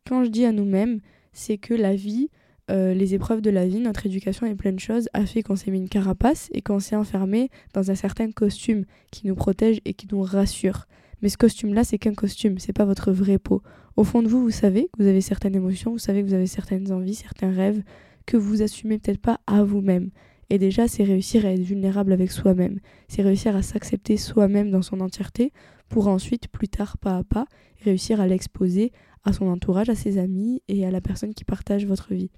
Quand 0.07 0.25
je 0.25 0.31
dis 0.31 0.45
à 0.45 0.53
nous-mêmes, 0.53 1.01
c'est 1.33 1.59
que 1.59 1.75
la 1.75 1.95
vie, 1.95 2.29
euh, 2.71 2.95
les 2.95 3.15
épreuves 3.15 3.41
de 3.41 3.51
la 3.51 3.67
vie, 3.67 3.81
notre 3.81 4.07
éducation 4.07 4.47
et 4.47 4.55
plein 4.55 4.73
de 4.73 4.81
choses 4.81 5.09
a 5.13 5.27
fait 5.27 5.43
qu'on 5.43 5.57
s'est 5.57 5.71
mis 5.71 5.79
une 5.79 5.89
carapace 5.89 6.49
et 6.53 6.63
qu'on 6.63 6.81
s'est 6.81 6.97
enfermé 6.97 7.51
dans 7.75 7.91
un 7.91 7.95
certain 7.95 8.31
costume 8.31 8.85
qui 9.11 9.27
nous 9.27 9.35
protège 9.35 9.81
et 9.85 9.95
qui 9.95 10.07
nous 10.11 10.23
rassure. 10.23 10.87
Mais 11.21 11.29
ce 11.29 11.37
costume-là, 11.37 11.85
c'est 11.85 11.99
qu'un 11.99 12.15
costume, 12.15 12.59
c'est 12.59 12.73
pas 12.73 12.85
votre 12.85 13.13
vraie 13.13 13.39
peau. 13.39 13.63
Au 13.97 14.05
fond 14.05 14.23
de 14.23 14.29
vous, 14.29 14.43
vous 14.43 14.51
savez 14.51 14.85
que 14.93 15.03
vous 15.03 15.09
avez 15.09 15.21
certaines 15.21 15.57
émotions, 15.57 15.93
vous 15.93 15.99
savez 15.99 16.23
que 16.23 16.29
vous 16.29 16.35
avez 16.35 16.47
certaines 16.47 16.93
envies, 16.93 17.15
certains 17.15 17.51
rêves 17.51 17.83
que 18.27 18.37
vous 18.37 18.63
assumez 18.63 18.99
peut-être 18.99 19.21
pas 19.21 19.41
à 19.47 19.65
vous-même. 19.65 20.11
Et 20.51 20.59
déjà, 20.59 20.89
c'est 20.89 21.05
réussir 21.05 21.47
à 21.47 21.51
être 21.51 21.63
vulnérable 21.63 22.13
avec 22.13 22.31
soi-même. 22.31 22.81
C'est 23.09 23.23
réussir 23.23 23.57
à 23.57 23.63
s'accepter 23.63 24.17
soi-même 24.17 24.71
dans 24.71 24.83
son 24.83 25.01
entièreté 25.01 25.53
pour 25.89 26.09
ensuite, 26.09 26.49
plus 26.49 26.69
tard, 26.69 26.99
pas 26.99 27.17
à 27.17 27.25
pas, 27.25 27.47
réussir 27.83 28.21
à 28.21 28.27
l'exposer 28.27 28.93
à 29.25 29.33
son 29.33 29.47
entourage, 29.47 29.89
à 29.89 29.95
ses 29.95 30.19
amis 30.19 30.63
et 30.69 30.85
à 30.87 30.91
la 30.91 31.01
personne 31.01 31.35
qui 31.35 31.45
partage 31.45 31.87
votre 31.87 32.15
vie. 32.15 32.31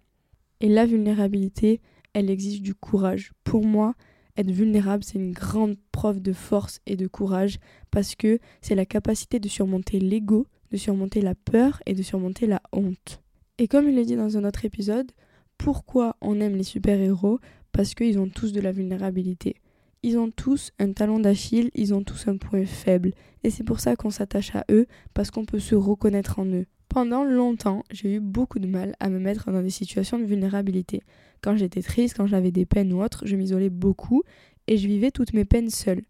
Et 0.60 0.68
la 0.68 0.86
vulnérabilité, 0.86 1.80
elle 2.12 2.30
exige 2.30 2.62
du 2.62 2.74
courage. 2.74 3.32
Pour 3.44 3.64
moi, 3.66 3.94
être 4.36 4.50
vulnérable, 4.50 5.04
c'est 5.04 5.18
une 5.18 5.32
grande 5.32 5.76
preuve 5.92 6.20
de 6.20 6.32
force 6.32 6.80
et 6.86 6.96
de 6.96 7.06
courage 7.06 7.58
parce 7.90 8.14
que 8.14 8.38
c'est 8.60 8.74
la 8.74 8.86
capacité 8.86 9.40
de 9.40 9.48
surmonter 9.48 9.98
l'ego, 9.98 10.46
de 10.70 10.76
surmonter 10.76 11.20
la 11.22 11.34
peur 11.34 11.82
et 11.86 11.94
de 11.94 12.02
surmonter 12.02 12.46
la 12.46 12.60
honte. 12.72 13.22
Et 13.58 13.68
comme 13.68 13.86
je 13.86 13.90
l'ai 13.94 14.04
dit 14.04 14.16
dans 14.16 14.36
un 14.36 14.44
autre 14.44 14.64
épisode, 14.64 15.10
pourquoi 15.58 16.16
on 16.20 16.40
aime 16.40 16.56
les 16.56 16.62
super-héros? 16.62 17.38
Parce 17.76 17.94
qu'ils 17.94 18.18
ont 18.18 18.30
tous 18.30 18.52
de 18.52 18.60
la 18.62 18.72
vulnérabilité. 18.72 19.56
Ils 20.02 20.16
ont 20.16 20.30
tous 20.30 20.70
un 20.78 20.92
talon 20.92 21.18
d'Achille, 21.18 21.70
ils 21.74 21.92
ont 21.92 22.02
tous 22.02 22.26
un 22.26 22.38
point 22.38 22.64
faible. 22.64 23.12
Et 23.44 23.50
c'est 23.50 23.64
pour 23.64 23.80
ça 23.80 23.96
qu'on 23.96 24.08
s'attache 24.08 24.56
à 24.56 24.64
eux, 24.70 24.86
parce 25.12 25.30
qu'on 25.30 25.44
peut 25.44 25.58
se 25.58 25.74
reconnaître 25.74 26.38
en 26.38 26.46
eux. 26.46 26.64
Pendant 26.88 27.22
longtemps, 27.22 27.84
j'ai 27.90 28.14
eu 28.14 28.20
beaucoup 28.20 28.60
de 28.60 28.66
mal 28.66 28.96
à 28.98 29.10
me 29.10 29.18
mettre 29.18 29.52
dans 29.52 29.60
des 29.60 29.68
situations 29.68 30.18
de 30.18 30.24
vulnérabilité. 30.24 31.02
Quand 31.42 31.54
j'étais 31.54 31.82
triste, 31.82 32.16
quand 32.16 32.26
j'avais 32.26 32.50
des 32.50 32.64
peines 32.64 32.94
ou 32.94 33.02
autres, 33.02 33.26
je 33.26 33.36
m'isolais 33.36 33.68
beaucoup 33.68 34.22
et 34.68 34.78
je 34.78 34.88
vivais 34.88 35.10
toutes 35.10 35.34
mes 35.34 35.44
peines 35.44 35.68
seule. 35.68 36.00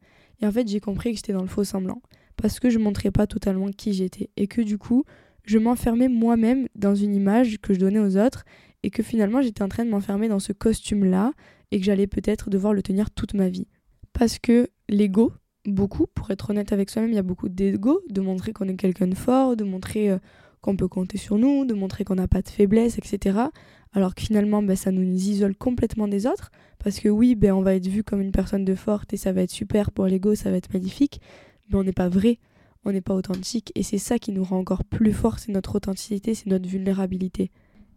Et 0.41 0.47
en 0.47 0.53
fait, 0.53 0.69
j'ai 0.69 0.79
compris 0.79 1.11
que 1.11 1.17
j'étais 1.17 1.33
dans 1.33 1.43
le 1.43 1.49
faux 1.49 1.65
semblant 1.65 2.01
parce 2.37 2.61
que 2.61 2.71
je 2.71 2.79
montrais 2.79 3.11
pas 3.11 3.27
totalement 3.27 3.73
qui 3.73 3.93
j'étais 3.93 4.31
et 4.37 4.47
que 4.47 4.61
du 4.61 4.79
coup, 4.79 5.03
je 5.45 5.59
m'enfermais 5.59 6.09
moi-même 6.09 6.69
dans 6.77 6.95
une 6.95 7.17
image 7.17 7.59
que 7.59 7.75
je 7.75 7.81
donnais 7.81 7.99
aux 7.99 8.17
autres 8.17 8.45
et 8.85 8.91
que 8.91 9.03
finalement, 9.03 9.43
j'étais 9.43 9.63
en 9.63 9.69
train 9.69 9.85
de 9.85 9.91
m'enfermer 9.91 10.29
dans 10.29 10.39
ce 10.39 10.53
costume-là 10.53 11.33
et 11.71 11.79
que 11.79 11.85
j'allais 11.85 12.07
peut-être 12.07 12.51
devoir 12.51 12.73
le 12.73 12.83
tenir 12.83 13.11
toute 13.11 13.35
ma 13.35 13.49
vie. 13.49 13.67
Parce 14.13 14.39
que 14.39 14.69
l'ego, 14.89 15.33
beaucoup, 15.65 16.07
pour 16.15 16.31
être 16.31 16.51
honnête 16.51 16.73
avec 16.73 16.91
soi-même, 16.91 17.11
il 17.11 17.17
y 17.17 17.19
a 17.19 17.23
beaucoup 17.23 17.49
d'ego, 17.49 18.01
de 18.09 18.21
montrer 18.21 18.53
qu'on 18.53 18.69
est 18.69 18.77
quelqu'un 18.77 19.09
de 19.09 19.15
fort, 19.15 19.57
de 19.57 19.65
montrer 19.65 20.11
euh, 20.11 20.19
qu'on 20.61 20.77
peut 20.77 20.89
compter 20.89 21.19
sur 21.19 21.39
nous, 21.39 21.65
de 21.65 21.75
montrer 21.75 22.05
qu'on 22.05 22.15
n'a 22.15 22.29
pas 22.29 22.43
de 22.43 22.49
faiblesse, 22.49 22.99
etc. 22.99 23.39
Alors 23.93 24.15
que 24.15 24.23
finalement, 24.23 24.63
ben, 24.63 24.77
ça 24.77 24.91
nous 24.91 25.03
isole 25.03 25.57
complètement 25.57 26.09
des 26.09 26.27
autres. 26.27 26.51
Parce 26.79 27.01
que 27.01 27.09
oui, 27.09 27.35
ben, 27.35 27.53
on 27.53 27.63
va 27.63 27.75
être 27.75 27.87
vu 27.87 28.05
comme 28.05 28.21
une 28.21 28.33
personne 28.33 28.65
de 28.65 28.75
forte 28.75 29.13
et 29.13 29.17
ça 29.17 29.33
va 29.33 29.43
être 29.43 29.51
super 29.51 29.91
pour 29.91 30.07
l'ego, 30.07 30.35
ça 30.35 30.51
va 30.51 30.57
être 30.57 30.73
magnifique. 30.73 31.21
Mais 31.69 31.77
on 31.77 31.85
n'est 31.85 31.93
pas 31.93 32.09
vrai, 32.09 32.39
on 32.85 32.93
n'est 32.93 33.01
pas 33.01 33.15
authentique. 33.15 33.73
Et 33.75 33.83
c'est 33.83 33.99
ça 33.99 34.19
qui 34.19 34.33
nous 34.33 34.45
rend 34.45 34.59
encore 34.59 34.85
plus 34.85 35.13
fort, 35.13 35.39
c'est 35.39 35.53
notre 35.53 35.77
authenticité, 35.77 36.35
c'est 36.35 36.47
notre 36.47 36.69
vulnérabilité. 36.69 37.51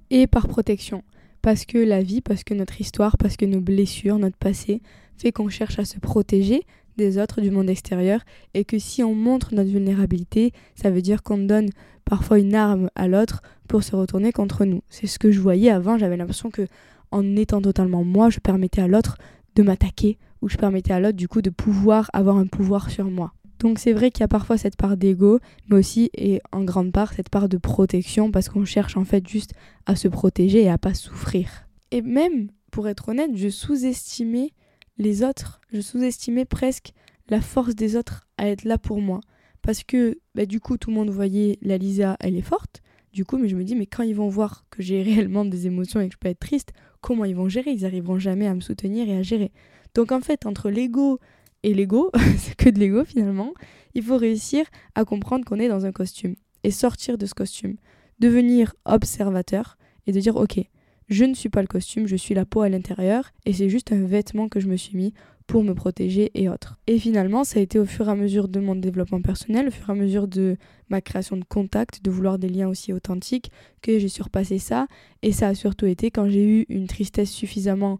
Et 0.09 0.27
par 0.27 0.47
protection. 0.47 1.03
Parce 1.41 1.65
que 1.65 1.77
la 1.77 2.01
vie, 2.01 2.21
parce 2.21 2.43
que 2.43 2.53
notre 2.53 2.79
histoire, 2.81 3.17
parce 3.17 3.37
que 3.37 3.45
nos 3.45 3.61
blessures, 3.61 4.19
notre 4.19 4.37
passé, 4.37 4.81
fait 5.17 5.31
qu'on 5.31 5.49
cherche 5.49 5.79
à 5.79 5.85
se 5.85 5.99
protéger 5.99 6.63
des 6.97 7.17
autres, 7.17 7.41
du 7.41 7.49
monde 7.49 7.69
extérieur, 7.69 8.21
et 8.53 8.65
que 8.65 8.77
si 8.77 9.03
on 9.03 9.15
montre 9.15 9.53
notre 9.53 9.69
vulnérabilité, 9.69 10.51
ça 10.75 10.89
veut 10.89 11.01
dire 11.01 11.23
qu'on 11.23 11.37
donne 11.37 11.69
parfois 12.03 12.39
une 12.39 12.55
arme 12.55 12.89
à 12.95 13.07
l'autre 13.07 13.41
pour 13.67 13.83
se 13.83 13.95
retourner 13.95 14.31
contre 14.31 14.65
nous. 14.65 14.81
C'est 14.89 15.07
ce 15.07 15.19
que 15.19 15.31
je 15.31 15.39
voyais 15.39 15.69
avant, 15.69 15.97
j'avais 15.97 16.17
l'impression 16.17 16.49
que 16.49 16.67
en 17.11 17.35
étant 17.35 17.61
totalement 17.61 18.03
moi, 18.03 18.29
je 18.29 18.39
permettais 18.39 18.81
à 18.81 18.87
l'autre 18.87 19.17
de 19.55 19.63
m'attaquer 19.63 20.17
ou 20.41 20.49
je 20.49 20.57
permettais 20.57 20.93
à 20.93 20.99
l'autre 20.99 21.17
du 21.17 21.27
coup 21.27 21.41
de 21.41 21.49
pouvoir 21.49 22.09
avoir 22.13 22.37
un 22.37 22.47
pouvoir 22.47 22.89
sur 22.89 23.05
moi. 23.05 23.33
Donc 23.59 23.77
c'est 23.77 23.93
vrai 23.93 24.09
qu'il 24.09 24.21
y 24.21 24.23
a 24.23 24.29
parfois 24.29 24.57
cette 24.57 24.77
part 24.77 24.95
d'ego, 24.95 25.39
mais 25.67 25.77
aussi 25.77 26.09
et 26.13 26.41
en 26.51 26.63
grande 26.63 26.91
part 26.91 27.13
cette 27.13 27.29
part 27.29 27.49
de 27.49 27.57
protection 27.57 28.31
parce 28.31 28.49
qu'on 28.49 28.65
cherche 28.65 28.95
en 28.95 29.03
fait 29.03 29.27
juste 29.27 29.53
à 29.85 29.95
se 29.95 30.07
protéger 30.07 30.63
et 30.63 30.69
à 30.69 30.77
pas 30.77 30.93
souffrir. 30.93 31.67
Et 31.91 32.01
même, 32.01 32.49
pour 32.71 32.87
être 32.87 33.09
honnête, 33.09 33.31
je 33.35 33.49
sous-estimais 33.49 34.51
les 34.97 35.23
autres, 35.23 35.59
je 35.71 35.81
sous-estimais 35.81 36.45
presque 36.45 36.93
la 37.29 37.41
force 37.41 37.75
des 37.75 37.95
autres 37.95 38.27
à 38.37 38.47
être 38.47 38.63
là 38.63 38.77
pour 38.77 39.01
moi. 39.01 39.21
Parce 39.61 39.83
que 39.83 40.19
bah, 40.35 40.45
du 40.45 40.59
coup, 40.59 40.77
tout 40.77 40.89
le 40.89 40.95
monde 40.95 41.09
voyait 41.09 41.57
la 41.61 41.77
Lisa, 41.77 42.15
elle 42.19 42.35
est 42.35 42.41
forte. 42.41 42.81
Du 43.11 43.25
coup, 43.25 43.37
mais 43.37 43.49
je 43.49 43.55
me 43.55 43.63
dis, 43.63 43.75
mais 43.75 43.87
quand 43.87 44.03
ils 44.03 44.15
vont 44.15 44.29
voir 44.29 44.65
que 44.69 44.81
j'ai 44.81 45.01
réellement 45.03 45.45
des 45.45 45.67
émotions 45.67 45.99
et 45.99 46.07
que 46.07 46.13
je 46.13 46.19
peux 46.19 46.29
être 46.29 46.39
triste, 46.39 46.71
comment 47.01 47.25
ils 47.25 47.35
vont 47.35 47.49
gérer? 47.49 47.71
Ils 47.71 47.85
arriveront 47.85 48.19
jamais 48.19 48.47
à 48.47 48.53
me 48.53 48.61
soutenir 48.61 49.09
et 49.09 49.17
à 49.17 49.21
gérer. 49.21 49.51
Donc 49.95 50.11
en 50.11 50.21
fait, 50.21 50.45
entre 50.45 50.69
l'ego 50.69 51.19
et 51.63 51.73
l'ego, 51.73 52.11
c'est 52.37 52.55
que 52.55 52.69
de 52.69 52.79
l'ego 52.79 53.03
finalement, 53.05 53.53
il 53.93 54.03
faut 54.03 54.17
réussir 54.17 54.65
à 54.95 55.05
comprendre 55.05 55.45
qu'on 55.45 55.59
est 55.59 55.67
dans 55.67 55.85
un 55.85 55.91
costume 55.91 56.35
et 56.63 56.71
sortir 56.71 57.17
de 57.17 57.25
ce 57.25 57.33
costume. 57.33 57.75
Devenir 58.19 58.75
observateur 58.85 59.77
et 60.07 60.11
de 60.11 60.19
dire, 60.19 60.35
ok, 60.35 60.59
je 61.07 61.25
ne 61.25 61.33
suis 61.33 61.49
pas 61.49 61.61
le 61.61 61.67
costume, 61.67 62.07
je 62.07 62.15
suis 62.15 62.35
la 62.35 62.45
peau 62.45 62.61
à 62.61 62.69
l'intérieur 62.69 63.31
et 63.45 63.53
c'est 63.53 63.69
juste 63.69 63.91
un 63.91 64.05
vêtement 64.05 64.47
que 64.47 64.59
je 64.59 64.67
me 64.67 64.75
suis 64.75 64.95
mis 64.95 65.13
pour 65.47 65.63
me 65.63 65.73
protéger 65.73 66.29
et 66.35 66.47
autres. 66.47 66.77
Et 66.85 66.99
finalement, 66.99 67.43
ça 67.43 67.59
a 67.59 67.63
été 67.63 67.79
au 67.79 67.85
fur 67.85 68.07
et 68.07 68.11
à 68.11 68.15
mesure 68.15 68.47
de 68.47 68.59
mon 68.59 68.75
développement 68.75 69.19
personnel, 69.19 69.67
au 69.67 69.71
fur 69.71 69.89
et 69.89 69.93
à 69.93 69.95
mesure 69.95 70.27
de 70.27 70.57
ma 70.89 71.01
création 71.01 71.37
de 71.37 71.43
contacts, 71.43 72.03
de 72.03 72.11
vouloir 72.11 72.37
des 72.37 72.49
liens 72.49 72.67
aussi 72.67 72.93
authentiques, 72.93 73.49
que 73.81 73.97
j'ai 73.97 74.09
surpassé 74.09 74.59
ça. 74.59 74.85
Et 75.23 75.31
ça 75.31 75.47
a 75.47 75.55
surtout 75.55 75.87
été 75.87 76.11
quand 76.11 76.29
j'ai 76.29 76.45
eu 76.45 76.65
une 76.69 76.85
tristesse 76.85 77.31
suffisamment 77.31 77.97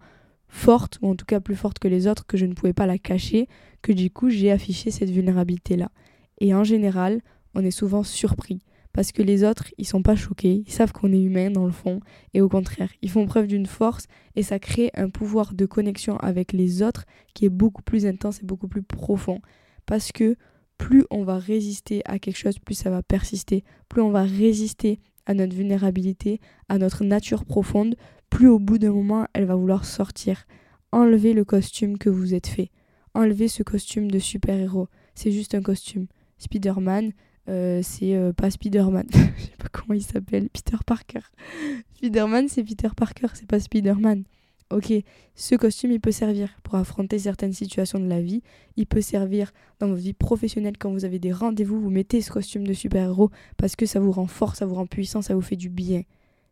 forte, 0.50 1.00
ou 1.02 1.10
en 1.10 1.16
tout 1.16 1.26
cas 1.26 1.40
plus 1.40 1.56
forte 1.56 1.80
que 1.80 1.88
les 1.88 2.08
autres, 2.08 2.26
que 2.26 2.38
je 2.38 2.46
ne 2.46 2.54
pouvais 2.54 2.74
pas 2.74 2.86
la 2.86 2.98
cacher, 2.98 3.48
que 3.82 3.94
du 3.94 4.10
coup 4.10 4.30
j'ai 4.30 4.52
affiché 4.52 4.92
cette 4.92 5.10
vulnérabilité-là. 5.10 5.90
Et 6.40 6.54
en 6.54 6.64
général, 6.64 7.22
on 7.56 7.64
est 7.64 7.72
souvent 7.72 8.04
surpris 8.04 8.62
parce 8.94 9.12
que 9.12 9.22
les 9.22 9.44
autres, 9.44 9.72
ils 9.78 9.86
sont 9.86 10.02
pas 10.02 10.16
choqués, 10.16 10.64
ils 10.66 10.72
savent 10.72 10.92
qu'on 10.92 11.14
est 11.14 11.22
humain 11.22 11.52
dans 11.52 11.66
le 11.66 11.72
fond, 11.72 12.00
et 12.34 12.42
au 12.42 12.50
contraire, 12.50 12.90
ils 13.02 13.10
font 13.10 13.26
preuve 13.26 13.48
d'une 13.48 13.66
force, 13.66 14.08
et 14.36 14.44
ça 14.44 14.60
crée 14.60 14.90
un 14.96 15.10
pouvoir 15.10 15.54
de 15.54 15.66
connexion 15.66 16.18
avec 16.18 16.54
les 16.54 16.82
autres 16.82 17.06
qui 17.34 17.46
est 17.46 17.50
beaucoup 17.50 17.84
plus 17.84 18.06
intense 18.06 18.42
et 18.42 18.46
beaucoup 18.46 18.68
plus 18.68 18.82
profond. 18.82 19.40
Parce 19.86 20.12
que 20.12 20.36
plus 20.78 21.06
on 21.12 21.24
va 21.24 21.38
résister 21.38 22.02
à 22.06 22.20
quelque 22.20 22.38
chose, 22.38 22.58
plus 22.60 22.76
ça 22.76 22.90
va 22.90 23.04
persister, 23.04 23.64
plus 23.90 24.02
on 24.02 24.12
va 24.12 24.24
résister 24.24 25.00
à 25.26 25.34
notre 25.34 25.56
vulnérabilité, 25.56 26.40
à 26.68 26.78
notre 26.78 27.04
nature 27.04 27.46
profonde, 27.46 27.96
plus 28.30 28.48
au 28.48 28.60
bout 28.60 28.78
d'un 28.78 28.92
moment, 28.92 29.28
elle 29.34 29.46
va 29.46 29.56
vouloir 29.56 29.86
sortir. 29.86 30.46
Enlevez 30.92 31.34
le 31.34 31.46
costume 31.46 31.98
que 31.98 32.10
vous 32.10 32.34
êtes 32.34 32.48
fait. 32.48 32.72
Enlevez 33.14 33.48
ce 33.48 33.64
costume 33.64 34.10
de 34.10 34.20
super-héros. 34.20 34.88
C'est 35.16 35.32
juste 35.32 35.56
un 35.56 35.62
costume. 35.62 36.08
Spider-Man, 36.38 37.12
euh, 37.50 37.82
c'est 37.84 38.16
euh, 38.16 38.34
pas 38.34 38.50
Spider-Man. 38.50 39.08
Je 39.38 39.44
sais 39.44 39.58
pas 39.58 39.70
comment 39.72 39.94
il 39.94 40.04
s'appelle. 40.04 40.50
Peter 40.50 40.78
Parker. 40.86 41.22
Spider-Man, 41.96 42.48
c'est 42.48 42.64
Peter 42.64 42.90
Parker, 42.96 43.28
c'est 43.34 43.48
pas 43.48 43.60
Spider-Man. 43.60 44.24
Ok, 44.72 44.94
ce 45.34 45.56
costume, 45.56 45.92
il 45.92 46.00
peut 46.00 46.12
servir 46.12 46.56
pour 46.62 46.76
affronter 46.76 47.18
certaines 47.18 47.54
situations 47.54 48.00
de 48.00 48.08
la 48.08 48.22
vie. 48.22 48.44
Il 48.78 48.86
peut 48.86 49.02
servir 49.02 49.52
dans 49.80 49.88
votre 49.88 50.02
vie 50.02 50.14
professionnelle 50.14 50.78
quand 50.78 50.92
vous 50.92 51.06
avez 51.06 51.18
des 51.18 51.32
rendez-vous. 51.32 51.82
Vous 51.82 51.90
mettez 51.90 52.22
ce 52.22 52.30
costume 52.30 52.68
de 52.68 52.74
super-héros 52.74 53.32
parce 53.58 53.76
que 53.76 53.88
ça 53.88 54.00
vous 54.00 54.12
rend 54.12 54.28
fort, 54.28 54.56
ça 54.56 54.68
vous 54.68 54.76
rend 54.76 54.86
puissant, 54.86 55.24
ça 55.24 55.34
vous 55.34 55.42
fait 55.42 55.56
du 55.56 55.70
bien. 55.70 56.04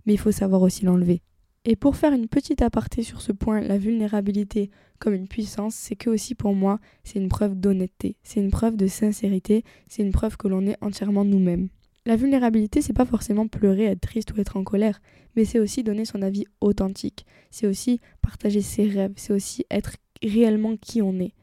Mais 0.08 0.14
il 0.14 0.20
faut 0.20 0.32
savoir 0.32 0.64
aussi 0.64 0.84
l'enlever. 0.84 1.22
Et 1.70 1.76
pour 1.76 1.98
faire 1.98 2.14
une 2.14 2.30
petite 2.30 2.62
aparté 2.62 3.04
sur 3.04 3.20
ce 3.20 3.34
point, 3.34 3.60
la 3.60 3.78
vulnérabilité 3.78 4.72
comme 5.00 5.14
une 5.14 5.28
puissance, 5.28 5.76
c'est 5.76 5.98
que 5.98 6.10
aussi 6.10 6.34
pour 6.34 6.56
moi, 6.56 6.80
c'est 7.04 7.20
une 7.20 7.28
preuve 7.28 7.56
d'honnêteté, 7.60 8.16
c'est 8.24 8.40
une 8.40 8.52
preuve 8.52 8.78
de 8.78 8.88
sincérité, 8.88 9.66
c'est 9.90 10.02
une 10.02 10.14
preuve 10.14 10.38
que 10.38 10.48
l'on 10.48 10.66
est 10.66 10.78
entièrement 10.80 11.26
nous-mêmes. 11.26 11.68
La 12.06 12.16
vulnérabilité, 12.16 12.82
c'est 12.82 12.94
pas 12.94 13.04
forcément 13.04 13.50
pleurer, 13.50 13.84
être 13.84 14.00
triste 14.00 14.32
ou 14.32 14.40
être 14.40 14.56
en 14.56 14.64
colère, 14.64 15.02
mais 15.36 15.44
c'est 15.44 15.60
aussi 15.60 15.84
donner 15.84 16.06
son 16.06 16.22
avis 16.22 16.46
authentique, 16.62 17.26
c'est 17.52 17.68
aussi 17.68 18.00
partager 18.22 18.62
ses 18.62 18.88
rêves, 18.88 19.12
c'est 19.18 19.34
aussi 19.34 19.66
être 19.70 19.98
réellement 20.24 20.78
qui 20.78 21.02
on 21.02 21.20
est. 21.20 21.34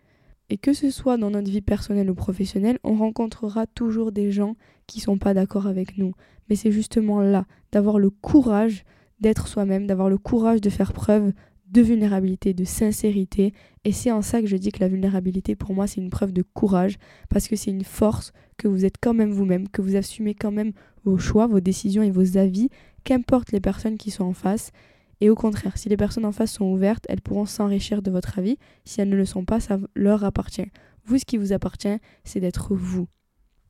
Et 0.49 0.57
que 0.57 0.73
ce 0.73 0.91
soit 0.91 1.19
dans 1.19 1.33
notre 1.33 1.51
vie 1.51 1.61
personnelle 1.61 2.11
ou 2.11 2.15
professionnelle, 2.15 2.79
on 2.83 2.95
rencontrera 2.95 3.67
toujours 3.67 4.11
des 4.11 4.33
gens 4.33 4.57
qui 4.87 5.01
sont 5.01 5.19
pas 5.19 5.35
d'accord 5.35 5.67
avec 5.67 5.99
nous. 5.99 6.15
Mais 6.49 6.57
c'est 6.57 6.73
justement 6.73 7.21
là, 7.21 7.45
d'avoir 7.73 7.99
le 7.99 8.09
courage 8.09 8.85
d'être 9.21 9.49
soi-même, 9.49 9.87
d'avoir 9.87 10.09
le 10.09 10.19
courage 10.19 10.61
de 10.61 10.71
faire 10.71 10.93
preuve 10.93 11.33
de 11.75 11.83
vulnérabilité, 11.83 12.55
de 12.55 12.65
sincérité. 12.65 13.53
Et 13.85 13.93
c'est 13.93 14.13
en 14.13 14.23
ça 14.23 14.41
que 14.41 14.47
je 14.47 14.57
dis 14.57 14.71
que 14.71 14.81
la 14.81 14.89
vulnérabilité, 14.89 15.57
pour 15.57 15.75
moi, 15.75 15.87
c'est 15.87 16.01
une 16.01 16.11
preuve 16.11 16.33
de 16.33 16.43
courage, 16.43 16.97
parce 17.29 17.49
que 17.49 17.57
c'est 17.57 17.71
une 17.71 17.85
force 17.85 18.33
que 18.57 18.69
vous 18.69 18.85
êtes 18.85 18.97
quand 19.01 19.15
même 19.15 19.33
vous-même, 19.33 19.69
que 19.69 19.83
vous 19.83 19.97
assumez 19.97 20.35
quand 20.35 20.53
même 20.53 20.73
vos 21.05 21.19
choix, 21.19 21.47
vos 21.47 21.61
décisions 21.61 22.03
et 22.03 22.11
vos 22.11 22.37
avis, 22.39 22.69
qu'importe 23.03 23.53
les 23.53 23.61
personnes 23.61 23.99
qui 23.99 24.11
sont 24.11 24.25
en 24.25 24.33
face. 24.33 24.71
Et 25.21 25.31
au 25.31 25.35
contraire, 25.35 25.77
si 25.77 25.89
les 25.89 25.97
personnes 25.97 26.25
en 26.25 26.33
face 26.33 26.53
sont 26.53 26.67
ouvertes, 26.67 27.07
elles 27.09 27.21
pourront 27.21 27.47
s'enrichir 27.47 28.03
de 28.03 28.11
votre 28.11 28.39
avis. 28.39 28.57
Si 28.85 29.01
elles 29.01 29.09
ne 29.09 29.17
le 29.17 29.25
sont 29.25 29.45
pas, 29.45 29.61
ça 29.61 29.79
leur 29.95 30.25
appartient. 30.25 30.67
Vous, 31.07 31.19
ce 31.19 31.25
qui 31.25 31.37
vous 31.37 31.53
appartient, 31.53 31.99
c'est 32.25 32.41
d'être 32.41 32.75
vous. 32.75 33.07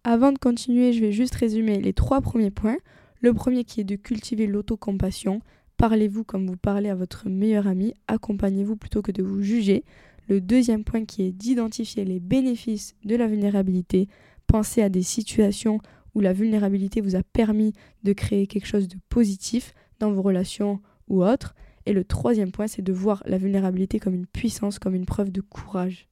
Avant 0.04 0.32
de 0.32 0.38
continuer, 0.38 0.92
je 0.92 1.00
vais 1.00 1.12
juste 1.12 1.34
résumer 1.34 1.80
les 1.80 1.92
trois 1.92 2.20
premiers 2.20 2.50
points. 2.50 2.76
Le 3.24 3.32
premier 3.32 3.64
qui 3.64 3.80
est 3.80 3.84
de 3.84 3.96
cultiver 3.96 4.46
l'autocompassion. 4.46 5.40
Parlez-vous 5.78 6.24
comme 6.24 6.46
vous 6.46 6.58
parlez 6.58 6.90
à 6.90 6.94
votre 6.94 7.26
meilleur 7.26 7.66
ami, 7.66 7.94
accompagnez-vous 8.06 8.76
plutôt 8.76 9.00
que 9.00 9.12
de 9.12 9.22
vous 9.22 9.40
juger. 9.40 9.82
Le 10.28 10.42
deuxième 10.42 10.84
point 10.84 11.06
qui 11.06 11.22
est 11.22 11.32
d'identifier 11.32 12.04
les 12.04 12.20
bénéfices 12.20 12.94
de 13.02 13.16
la 13.16 13.26
vulnérabilité. 13.26 14.08
Pensez 14.46 14.82
à 14.82 14.90
des 14.90 15.02
situations 15.02 15.78
où 16.14 16.20
la 16.20 16.34
vulnérabilité 16.34 17.00
vous 17.00 17.16
a 17.16 17.22
permis 17.22 17.72
de 18.02 18.12
créer 18.12 18.46
quelque 18.46 18.66
chose 18.66 18.88
de 18.88 18.98
positif 19.08 19.72
dans 20.00 20.12
vos 20.12 20.20
relations 20.20 20.82
ou 21.08 21.24
autres. 21.24 21.54
Et 21.86 21.94
le 21.94 22.04
troisième 22.04 22.52
point, 22.52 22.66
c'est 22.66 22.82
de 22.82 22.92
voir 22.92 23.22
la 23.24 23.38
vulnérabilité 23.38 24.00
comme 24.00 24.14
une 24.14 24.26
puissance, 24.26 24.78
comme 24.78 24.94
une 24.94 25.06
preuve 25.06 25.32
de 25.32 25.40
courage. 25.40 26.08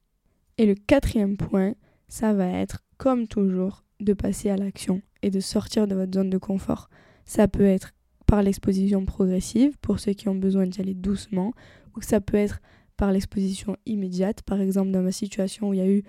Et 0.57 0.65
le 0.65 0.75
quatrième 0.75 1.37
point, 1.37 1.75
ça 2.09 2.33
va 2.33 2.49
être, 2.49 2.83
comme 2.97 3.29
toujours, 3.29 3.85
de 4.03 4.13
passer 4.13 4.51
à 4.51 4.57
l'action 4.57 5.03
et 5.23 5.31
de 5.31 5.41
sortir 5.41 5.87
de 5.87 5.95
votre 5.95 6.15
zone 6.15 6.31
de 6.31 6.39
confort. 6.39 6.89
Ça 7.25 7.49
peut 7.49 7.65
être 7.65 7.93
par 8.27 8.43
l'exposition 8.43 9.05
progressive, 9.05 9.77
pour 9.81 10.01
ceux 10.01 10.13
qui 10.13 10.29
ont 10.29 10.35
besoin 10.35 10.67
d'y 10.67 10.81
aller 10.81 10.95
doucement, 10.95 11.53
ou 11.97 12.01
ça 12.01 12.21
peut 12.21 12.37
être 12.37 12.61
par 12.97 13.13
l'exposition 13.13 13.77
immédiate, 13.85 14.43
par 14.43 14.61
exemple 14.61 14.91
dans 14.91 15.03
ma 15.03 15.13
situation 15.13 15.69
où 15.69 15.75
il 15.75 15.79
y 15.79 15.83
a 15.83 15.89
eu 15.89 16.03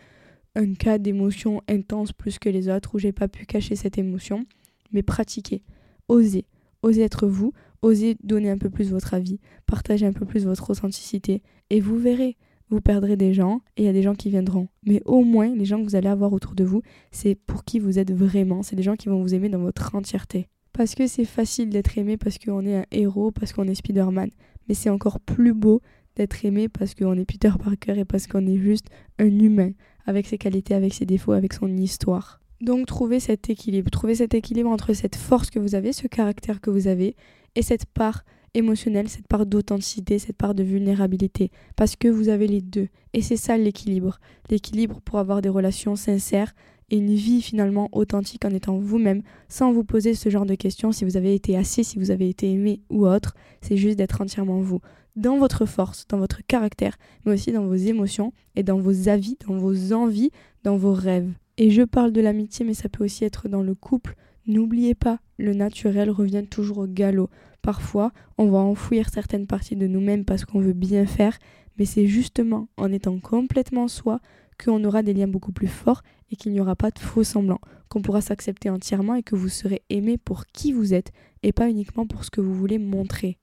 un 0.56 0.74
cas 0.74 1.00
d'émotion 1.00 1.62
intense 1.68 2.14
plus 2.14 2.40
que 2.40 2.50
les 2.50 2.70
autres, 2.70 2.96
où 2.96 3.00
j'ai 3.00 3.12
pas 3.12 3.28
pu 3.28 3.46
cacher 3.46 3.76
cette 3.76 3.98
émotion, 3.98 4.46
mais 4.92 5.04
pratiquer, 5.04 5.64
oser, 6.08 6.46
oser 6.82 7.02
être 7.02 7.28
vous, 7.28 7.54
oser 7.82 8.16
donner 8.24 8.50
un 8.50 8.58
peu 8.58 8.70
plus 8.70 8.90
votre 8.90 9.14
avis, 9.14 9.40
partager 9.66 10.06
un 10.06 10.14
peu 10.14 10.26
plus 10.26 10.46
votre 10.46 10.70
authenticité, 10.70 11.42
et 11.70 11.80
vous 11.80 11.98
verrez, 11.98 12.38
vous 12.74 12.82
perdrez 12.82 13.16
des 13.16 13.34
gens 13.34 13.62
et 13.78 13.84
il 13.84 13.86
y 13.86 13.90
a 13.90 13.94
des 13.94 14.02
gens 14.02 14.16
qui 14.16 14.30
viendront. 14.30 14.68
Mais 14.86 15.02
au 15.06 15.24
moins, 15.24 15.56
les 15.56 15.66
gens 15.66 15.80
que 15.80 15.84
vous 15.84 15.96
allez 15.96 16.08
avoir 16.08 16.34
autour 16.34 16.56
de 16.56 16.64
vous, 16.64 16.82
c'est 17.12 17.36
pour 17.36 17.64
qui 17.64 17.80
vous 17.80 18.00
êtes 18.00 18.12
vraiment, 18.12 18.64
c'est 18.64 18.76
des 18.76 18.84
gens 18.84 18.96
qui 18.96 19.10
vont 19.10 19.22
vous 19.22 19.34
aimer 19.34 19.50
dans 19.50 19.60
votre 19.60 19.96
entièreté. 19.96 20.50
Parce 20.74 20.96
que 20.96 21.06
c'est 21.06 21.26
facile 21.26 21.70
d'être 21.70 21.98
aimé 21.98 22.18
parce 22.18 22.40
qu'on 22.40 22.66
est 22.66 22.76
un 22.76 22.86
héros, 22.92 23.32
parce 23.32 23.54
qu'on 23.54 23.68
est 23.68 23.76
Spider-Man. 23.76 24.32
Mais 24.68 24.74
c'est 24.74 24.90
encore 24.90 25.20
plus 25.20 25.54
beau 25.54 25.82
d'être 26.16 26.44
aimé 26.46 26.68
parce 26.68 26.96
qu'on 26.96 27.18
est 27.18 27.26
Peter 27.26 27.52
Parker 27.64 28.00
et 28.00 28.06
parce 28.06 28.28
qu'on 28.28 28.46
est 28.48 28.58
juste 28.58 28.88
un 29.20 29.40
humain, 29.40 29.72
avec 30.06 30.26
ses 30.26 30.38
qualités, 30.38 30.74
avec 30.74 30.94
ses 30.94 31.06
défauts, 31.06 31.34
avec 31.34 31.54
son 31.54 31.70
histoire. 31.78 32.40
Donc 32.62 32.88
trouvez 32.88 33.20
cet 33.20 33.50
équilibre, 33.50 33.92
trouvez 33.92 34.16
cet 34.16 34.34
équilibre 34.34 34.70
entre 34.70 34.94
cette 34.94 35.16
force 35.16 35.50
que 35.50 35.60
vous 35.60 35.76
avez, 35.76 35.92
ce 35.92 36.08
caractère 36.08 36.62
que 36.62 36.70
vous 36.70 36.88
avez, 36.88 37.16
et 37.56 37.62
cette 37.62 37.86
part 37.86 38.24
émotionnelle, 38.54 39.10
cette 39.10 39.28
part 39.28 39.46
d'authenticité, 39.46 40.20
cette 40.20 40.38
part 40.38 40.56
de 40.56 40.64
vulnérabilité, 40.64 41.52
parce 41.76 41.96
que 41.96 42.08
vous 42.08 42.30
avez 42.30 42.48
les 42.48 42.62
deux. 42.62 42.88
Et 43.14 43.22
c'est 43.22 43.38
ça 43.38 43.58
l'équilibre. 43.58 44.20
L'équilibre 44.50 45.02
pour 45.02 45.20
avoir 45.20 45.42
des 45.42 45.50
relations 45.50 45.96
sincères 45.96 46.54
et 46.90 46.98
une 46.98 47.14
vie 47.14 47.42
finalement 47.42 47.90
authentique 47.92 48.46
en 48.46 48.52
étant 48.52 48.78
vous-même, 48.78 49.24
sans 49.50 49.72
vous 49.72 49.84
poser 49.84 50.14
ce 50.14 50.30
genre 50.30 50.46
de 50.46 50.56
questions 50.56 50.92
si 50.92 51.06
vous 51.06 51.18
avez 51.18 51.34
été 51.34 51.58
assez, 51.58 51.84
si 51.84 51.98
vous 51.98 52.12
avez 52.12 52.30
été 52.30 52.52
aimé 52.52 52.82
ou 52.90 53.08
autre. 53.08 53.36
C'est 53.62 53.78
juste 53.78 53.98
d'être 53.98 54.22
entièrement 54.22 54.62
vous. 54.62 54.80
Dans 55.16 55.38
votre 55.38 55.66
force, 55.66 56.08
dans 56.08 56.18
votre 56.18 56.46
caractère, 56.46 56.98
mais 57.26 57.34
aussi 57.34 57.52
dans 57.52 57.66
vos 57.66 57.76
émotions 57.76 58.34
et 58.56 58.64
dans 58.64 58.80
vos 58.80 59.10
avis, 59.10 59.38
dans 59.48 59.56
vos 59.56 59.94
envies, 59.94 60.32
dans 60.64 60.76
vos 60.76 60.94
rêves. 60.94 61.32
Et 61.58 61.70
je 61.70 61.84
parle 61.84 62.12
de 62.12 62.22
l'amitié, 62.22 62.66
mais 62.66 62.74
ça 62.74 62.90
peut 62.90 63.04
aussi 63.04 63.26
être 63.26 63.48
dans 63.48 63.62
le 63.62 63.76
couple. 63.76 64.16
N'oubliez 64.48 64.96
pas, 64.96 65.20
le 65.38 65.54
naturel 65.54 66.10
revient 66.10 66.46
toujours 66.50 66.80
au 66.80 66.88
galop. 66.88 67.30
Parfois, 67.64 68.12
on 68.38 68.50
va 68.50 68.60
enfouir 68.60 69.10
certaines 69.10 69.48
parties 69.48 69.78
de 69.78 69.88
nous-mêmes 69.88 70.26
parce 70.26 70.44
qu'on 70.44 70.60
veut 70.60 70.74
bien 70.74 71.06
faire, 71.06 71.40
mais 71.80 71.86
c'est 71.86 72.08
justement 72.08 72.68
en 72.76 72.92
étant 72.92 73.18
complètement 73.20 73.88
soi 73.88 74.20
qu'on 74.64 74.84
aura 74.84 75.02
des 75.02 75.14
liens 75.14 75.30
beaucoup 75.30 75.54
plus 75.54 75.70
forts 75.70 76.04
et 76.30 76.36
qu'il 76.36 76.52
n'y 76.52 76.60
aura 76.60 76.76
pas 76.76 76.92
de 76.92 77.00
faux 77.00 77.24
semblants, 77.24 77.62
qu'on 77.88 78.02
pourra 78.02 78.20
s'accepter 78.20 78.70
entièrement 78.70 79.16
et 79.16 79.24
que 79.24 79.38
vous 79.38 79.48
serez 79.48 79.82
aimé 79.90 80.18
pour 80.18 80.46
qui 80.48 80.74
vous 80.74 80.94
êtes 80.94 81.14
et 81.42 81.54
pas 81.54 81.70
uniquement 81.70 82.06
pour 82.06 82.26
ce 82.26 82.32
que 82.32 82.42
vous 82.42 82.54
voulez 82.54 82.80
montrer. 82.80 83.38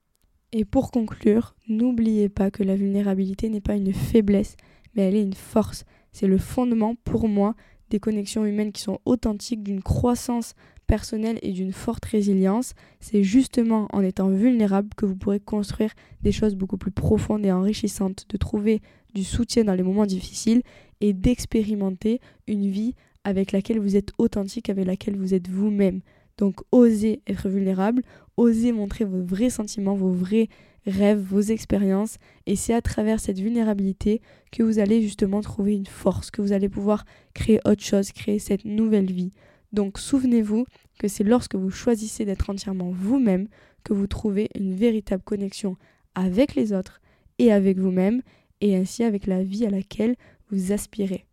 Et 0.53 0.67
pour 0.67 0.91
conclure, 0.91 1.55
n'oubliez 1.67 2.29
pas 2.29 2.50
que 2.50 2.62
la 2.62 2.77
vulnérabilité 2.77 3.49
n'est 3.49 3.62
pas 3.62 3.75
une 3.75 3.95
faiblesse, 3.95 4.57
mais 4.95 5.03
elle 5.03 5.17
est 5.17 5.23
une 5.23 5.33
force. 5.33 5.85
C'est 6.12 6.27
le 6.27 6.39
fondement 6.39 6.95
pour 7.05 7.27
moi 7.27 7.55
des 7.89 8.00
connexions 8.00 8.45
humaines 8.45 8.73
qui 8.73 8.83
sont 8.83 9.00
authentiques, 9.07 9.62
d'une 9.62 9.83
croissance 9.83 10.55
personnelle 10.91 11.39
et 11.43 11.53
d'une 11.53 11.73
forte 11.73 12.05
résilience, 12.05 12.75
c'est 12.99 13.23
justement 13.23 13.87
en 13.93 14.03
étant 14.03 14.29
vulnérable 14.29 14.89
que 14.97 15.07
vous 15.07 15.15
pourrez 15.15 15.39
construire 15.39 15.93
des 16.23 16.33
choses 16.33 16.57
beaucoup 16.57 16.79
plus 16.79 16.91
profondes 16.91 17.47
et 17.47 17.53
enrichissantes, 17.53 18.27
de 18.29 18.37
trouver 18.37 18.83
du 19.15 19.23
soutien 19.23 19.63
dans 19.63 19.75
les 19.75 19.85
moments 19.85 20.05
difficiles 20.05 20.63
et 21.01 21.13
d'expérimenter 21.13 22.21
une 22.49 22.69
vie 22.69 22.97
avec 23.23 23.53
laquelle 23.53 23.79
vous 23.79 23.95
êtes 23.95 24.11
authentique, 24.19 24.69
avec 24.69 24.85
laquelle 24.85 25.17
vous 25.17 25.33
êtes 25.33 25.49
vous-même. 25.49 26.01
Donc 26.39 26.57
osez 26.73 27.23
être 27.29 27.49
vulnérable, 27.49 28.03
osez 28.37 28.73
montrer 28.73 29.05
vos 29.05 29.23
vrais 29.23 29.51
sentiments, 29.51 29.95
vos 29.95 30.11
vrais 30.11 30.49
rêves, 30.87 31.21
vos 31.21 31.41
expériences. 31.41 32.17
Et 32.47 32.57
c'est 32.57 32.75
à 32.75 32.83
travers 32.83 33.21
cette 33.21 33.39
vulnérabilité 33.39 34.21
que 34.51 34.65
vous 34.65 34.81
allez 34.81 35.03
justement 35.03 35.41
trouver 35.41 35.75
une 35.77 35.87
force, 35.87 36.33
que 36.33 36.43
vous 36.43 36.53
allez 36.53 36.69
pouvoir 36.69 37.05
créer 37.33 37.61
autre 37.65 37.85
chose, 37.85 38.11
créer 38.11 38.41
cette 38.41 38.65
nouvelle 38.65 39.13
vie. 39.13 39.31
Donc 39.73 39.99
souvenez-vous 39.99 40.67
que 40.99 41.09
c'est 41.09 41.25
lorsque 41.25 41.54
vous 41.54 41.71
choisissez 41.71 42.25
d'être 42.25 42.50
entièrement 42.50 42.91
vous-même 42.91 43.49
que 43.85 43.93
vous 43.93 44.06
trouvez 44.06 44.49
une 44.54 44.75
véritable 44.75 45.23
connexion 45.23 45.76
avec 46.15 46.54
les 46.54 46.73
autres 46.73 47.00
et 47.39 47.52
avec 47.52 47.78
vous-même 47.78 48.23
et 48.61 48.76
ainsi 48.76 49.04
avec 49.04 49.26
la 49.26 49.43
vie 49.43 49.67
à 49.67 49.71
laquelle 49.71 50.17
vous 50.50 50.73
aspirez. 50.73 51.25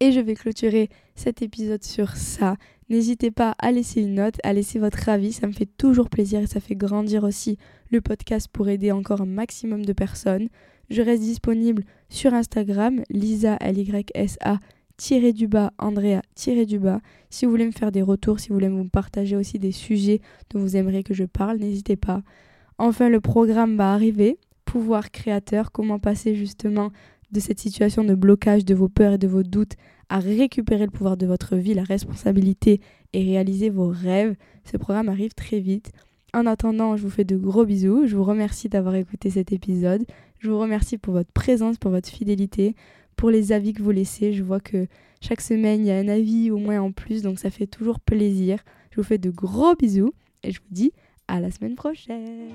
Et 0.00 0.12
je 0.12 0.20
vais 0.20 0.34
clôturer 0.34 0.90
cet 1.14 1.40
épisode 1.40 1.82
sur 1.82 2.16
ça. 2.16 2.56
N'hésitez 2.90 3.30
pas 3.30 3.54
à 3.58 3.72
laisser 3.72 4.02
une 4.02 4.16
note, 4.16 4.36
à 4.44 4.52
laisser 4.52 4.78
votre 4.78 5.08
avis, 5.08 5.32
ça 5.32 5.46
me 5.46 5.52
fait 5.52 5.68
toujours 5.78 6.10
plaisir 6.10 6.40
et 6.40 6.46
ça 6.46 6.60
fait 6.60 6.76
grandir 6.76 7.24
aussi 7.24 7.56
le 7.90 8.00
podcast 8.00 8.48
pour 8.52 8.68
aider 8.68 8.92
encore 8.92 9.22
un 9.22 9.26
maximum 9.26 9.84
de 9.84 9.92
personnes. 9.92 10.48
Je 10.90 11.02
reste 11.02 11.22
disponible 11.22 11.84
sur 12.10 12.34
Instagram, 12.34 13.02
Lisa 13.08 13.56
L-Y-S-A 13.60 14.58
tiré 14.96 15.32
du 15.32 15.48
bas, 15.48 15.72
Andrea 15.78 16.22
tiré 16.34 16.66
du 16.66 16.78
bas. 16.78 17.00
Si 17.30 17.44
vous 17.44 17.50
voulez 17.50 17.66
me 17.66 17.72
faire 17.72 17.92
des 17.92 18.02
retours, 18.02 18.40
si 18.40 18.48
vous 18.48 18.54
voulez 18.54 18.68
me 18.68 18.88
partager 18.88 19.36
aussi 19.36 19.58
des 19.58 19.72
sujets 19.72 20.20
dont 20.50 20.60
vous 20.60 20.76
aimeriez 20.76 21.02
que 21.02 21.14
je 21.14 21.24
parle, 21.24 21.58
n'hésitez 21.58 21.96
pas. 21.96 22.22
Enfin, 22.78 23.08
le 23.08 23.20
programme 23.20 23.76
va 23.76 23.92
arriver. 23.92 24.38
Pouvoir 24.64 25.10
créateur, 25.10 25.70
comment 25.70 25.98
passer 25.98 26.34
justement 26.34 26.90
de 27.32 27.40
cette 27.40 27.60
situation 27.60 28.04
de 28.04 28.14
blocage 28.14 28.64
de 28.64 28.74
vos 28.74 28.88
peurs 28.88 29.14
et 29.14 29.18
de 29.18 29.28
vos 29.28 29.42
doutes 29.42 29.74
à 30.08 30.18
récupérer 30.18 30.84
le 30.84 30.90
pouvoir 30.90 31.16
de 31.16 31.26
votre 31.26 31.56
vie, 31.56 31.74
la 31.74 31.82
responsabilité 31.82 32.80
et 33.12 33.24
réaliser 33.24 33.70
vos 33.70 33.88
rêves. 33.88 34.36
Ce 34.64 34.76
programme 34.76 35.08
arrive 35.08 35.34
très 35.34 35.60
vite. 35.60 35.92
En 36.34 36.46
attendant, 36.46 36.96
je 36.96 37.02
vous 37.02 37.10
fais 37.10 37.24
de 37.24 37.36
gros 37.36 37.64
bisous. 37.64 38.06
Je 38.06 38.16
vous 38.16 38.24
remercie 38.24 38.68
d'avoir 38.68 38.94
écouté 38.94 39.30
cet 39.30 39.52
épisode. 39.52 40.04
Je 40.38 40.50
vous 40.50 40.58
remercie 40.58 40.98
pour 40.98 41.14
votre 41.14 41.32
présence, 41.32 41.78
pour 41.78 41.90
votre 41.90 42.08
fidélité 42.08 42.74
pour 43.16 43.30
les 43.30 43.52
avis 43.52 43.72
que 43.72 43.82
vous 43.82 43.90
laissez. 43.90 44.32
Je 44.32 44.42
vois 44.42 44.60
que 44.60 44.86
chaque 45.20 45.40
semaine, 45.40 45.80
il 45.80 45.86
y 45.86 45.90
a 45.90 45.96
un 45.96 46.08
avis 46.08 46.50
au 46.50 46.58
moins 46.58 46.80
en 46.80 46.92
plus, 46.92 47.22
donc 47.22 47.38
ça 47.38 47.50
fait 47.50 47.66
toujours 47.66 48.00
plaisir. 48.00 48.58
Je 48.90 48.96
vous 48.96 49.06
fais 49.06 49.18
de 49.18 49.30
gros 49.30 49.74
bisous 49.74 50.12
et 50.42 50.52
je 50.52 50.60
vous 50.60 50.66
dis 50.70 50.92
à 51.28 51.40
la 51.40 51.50
semaine 51.50 51.74
prochaine. 51.74 52.50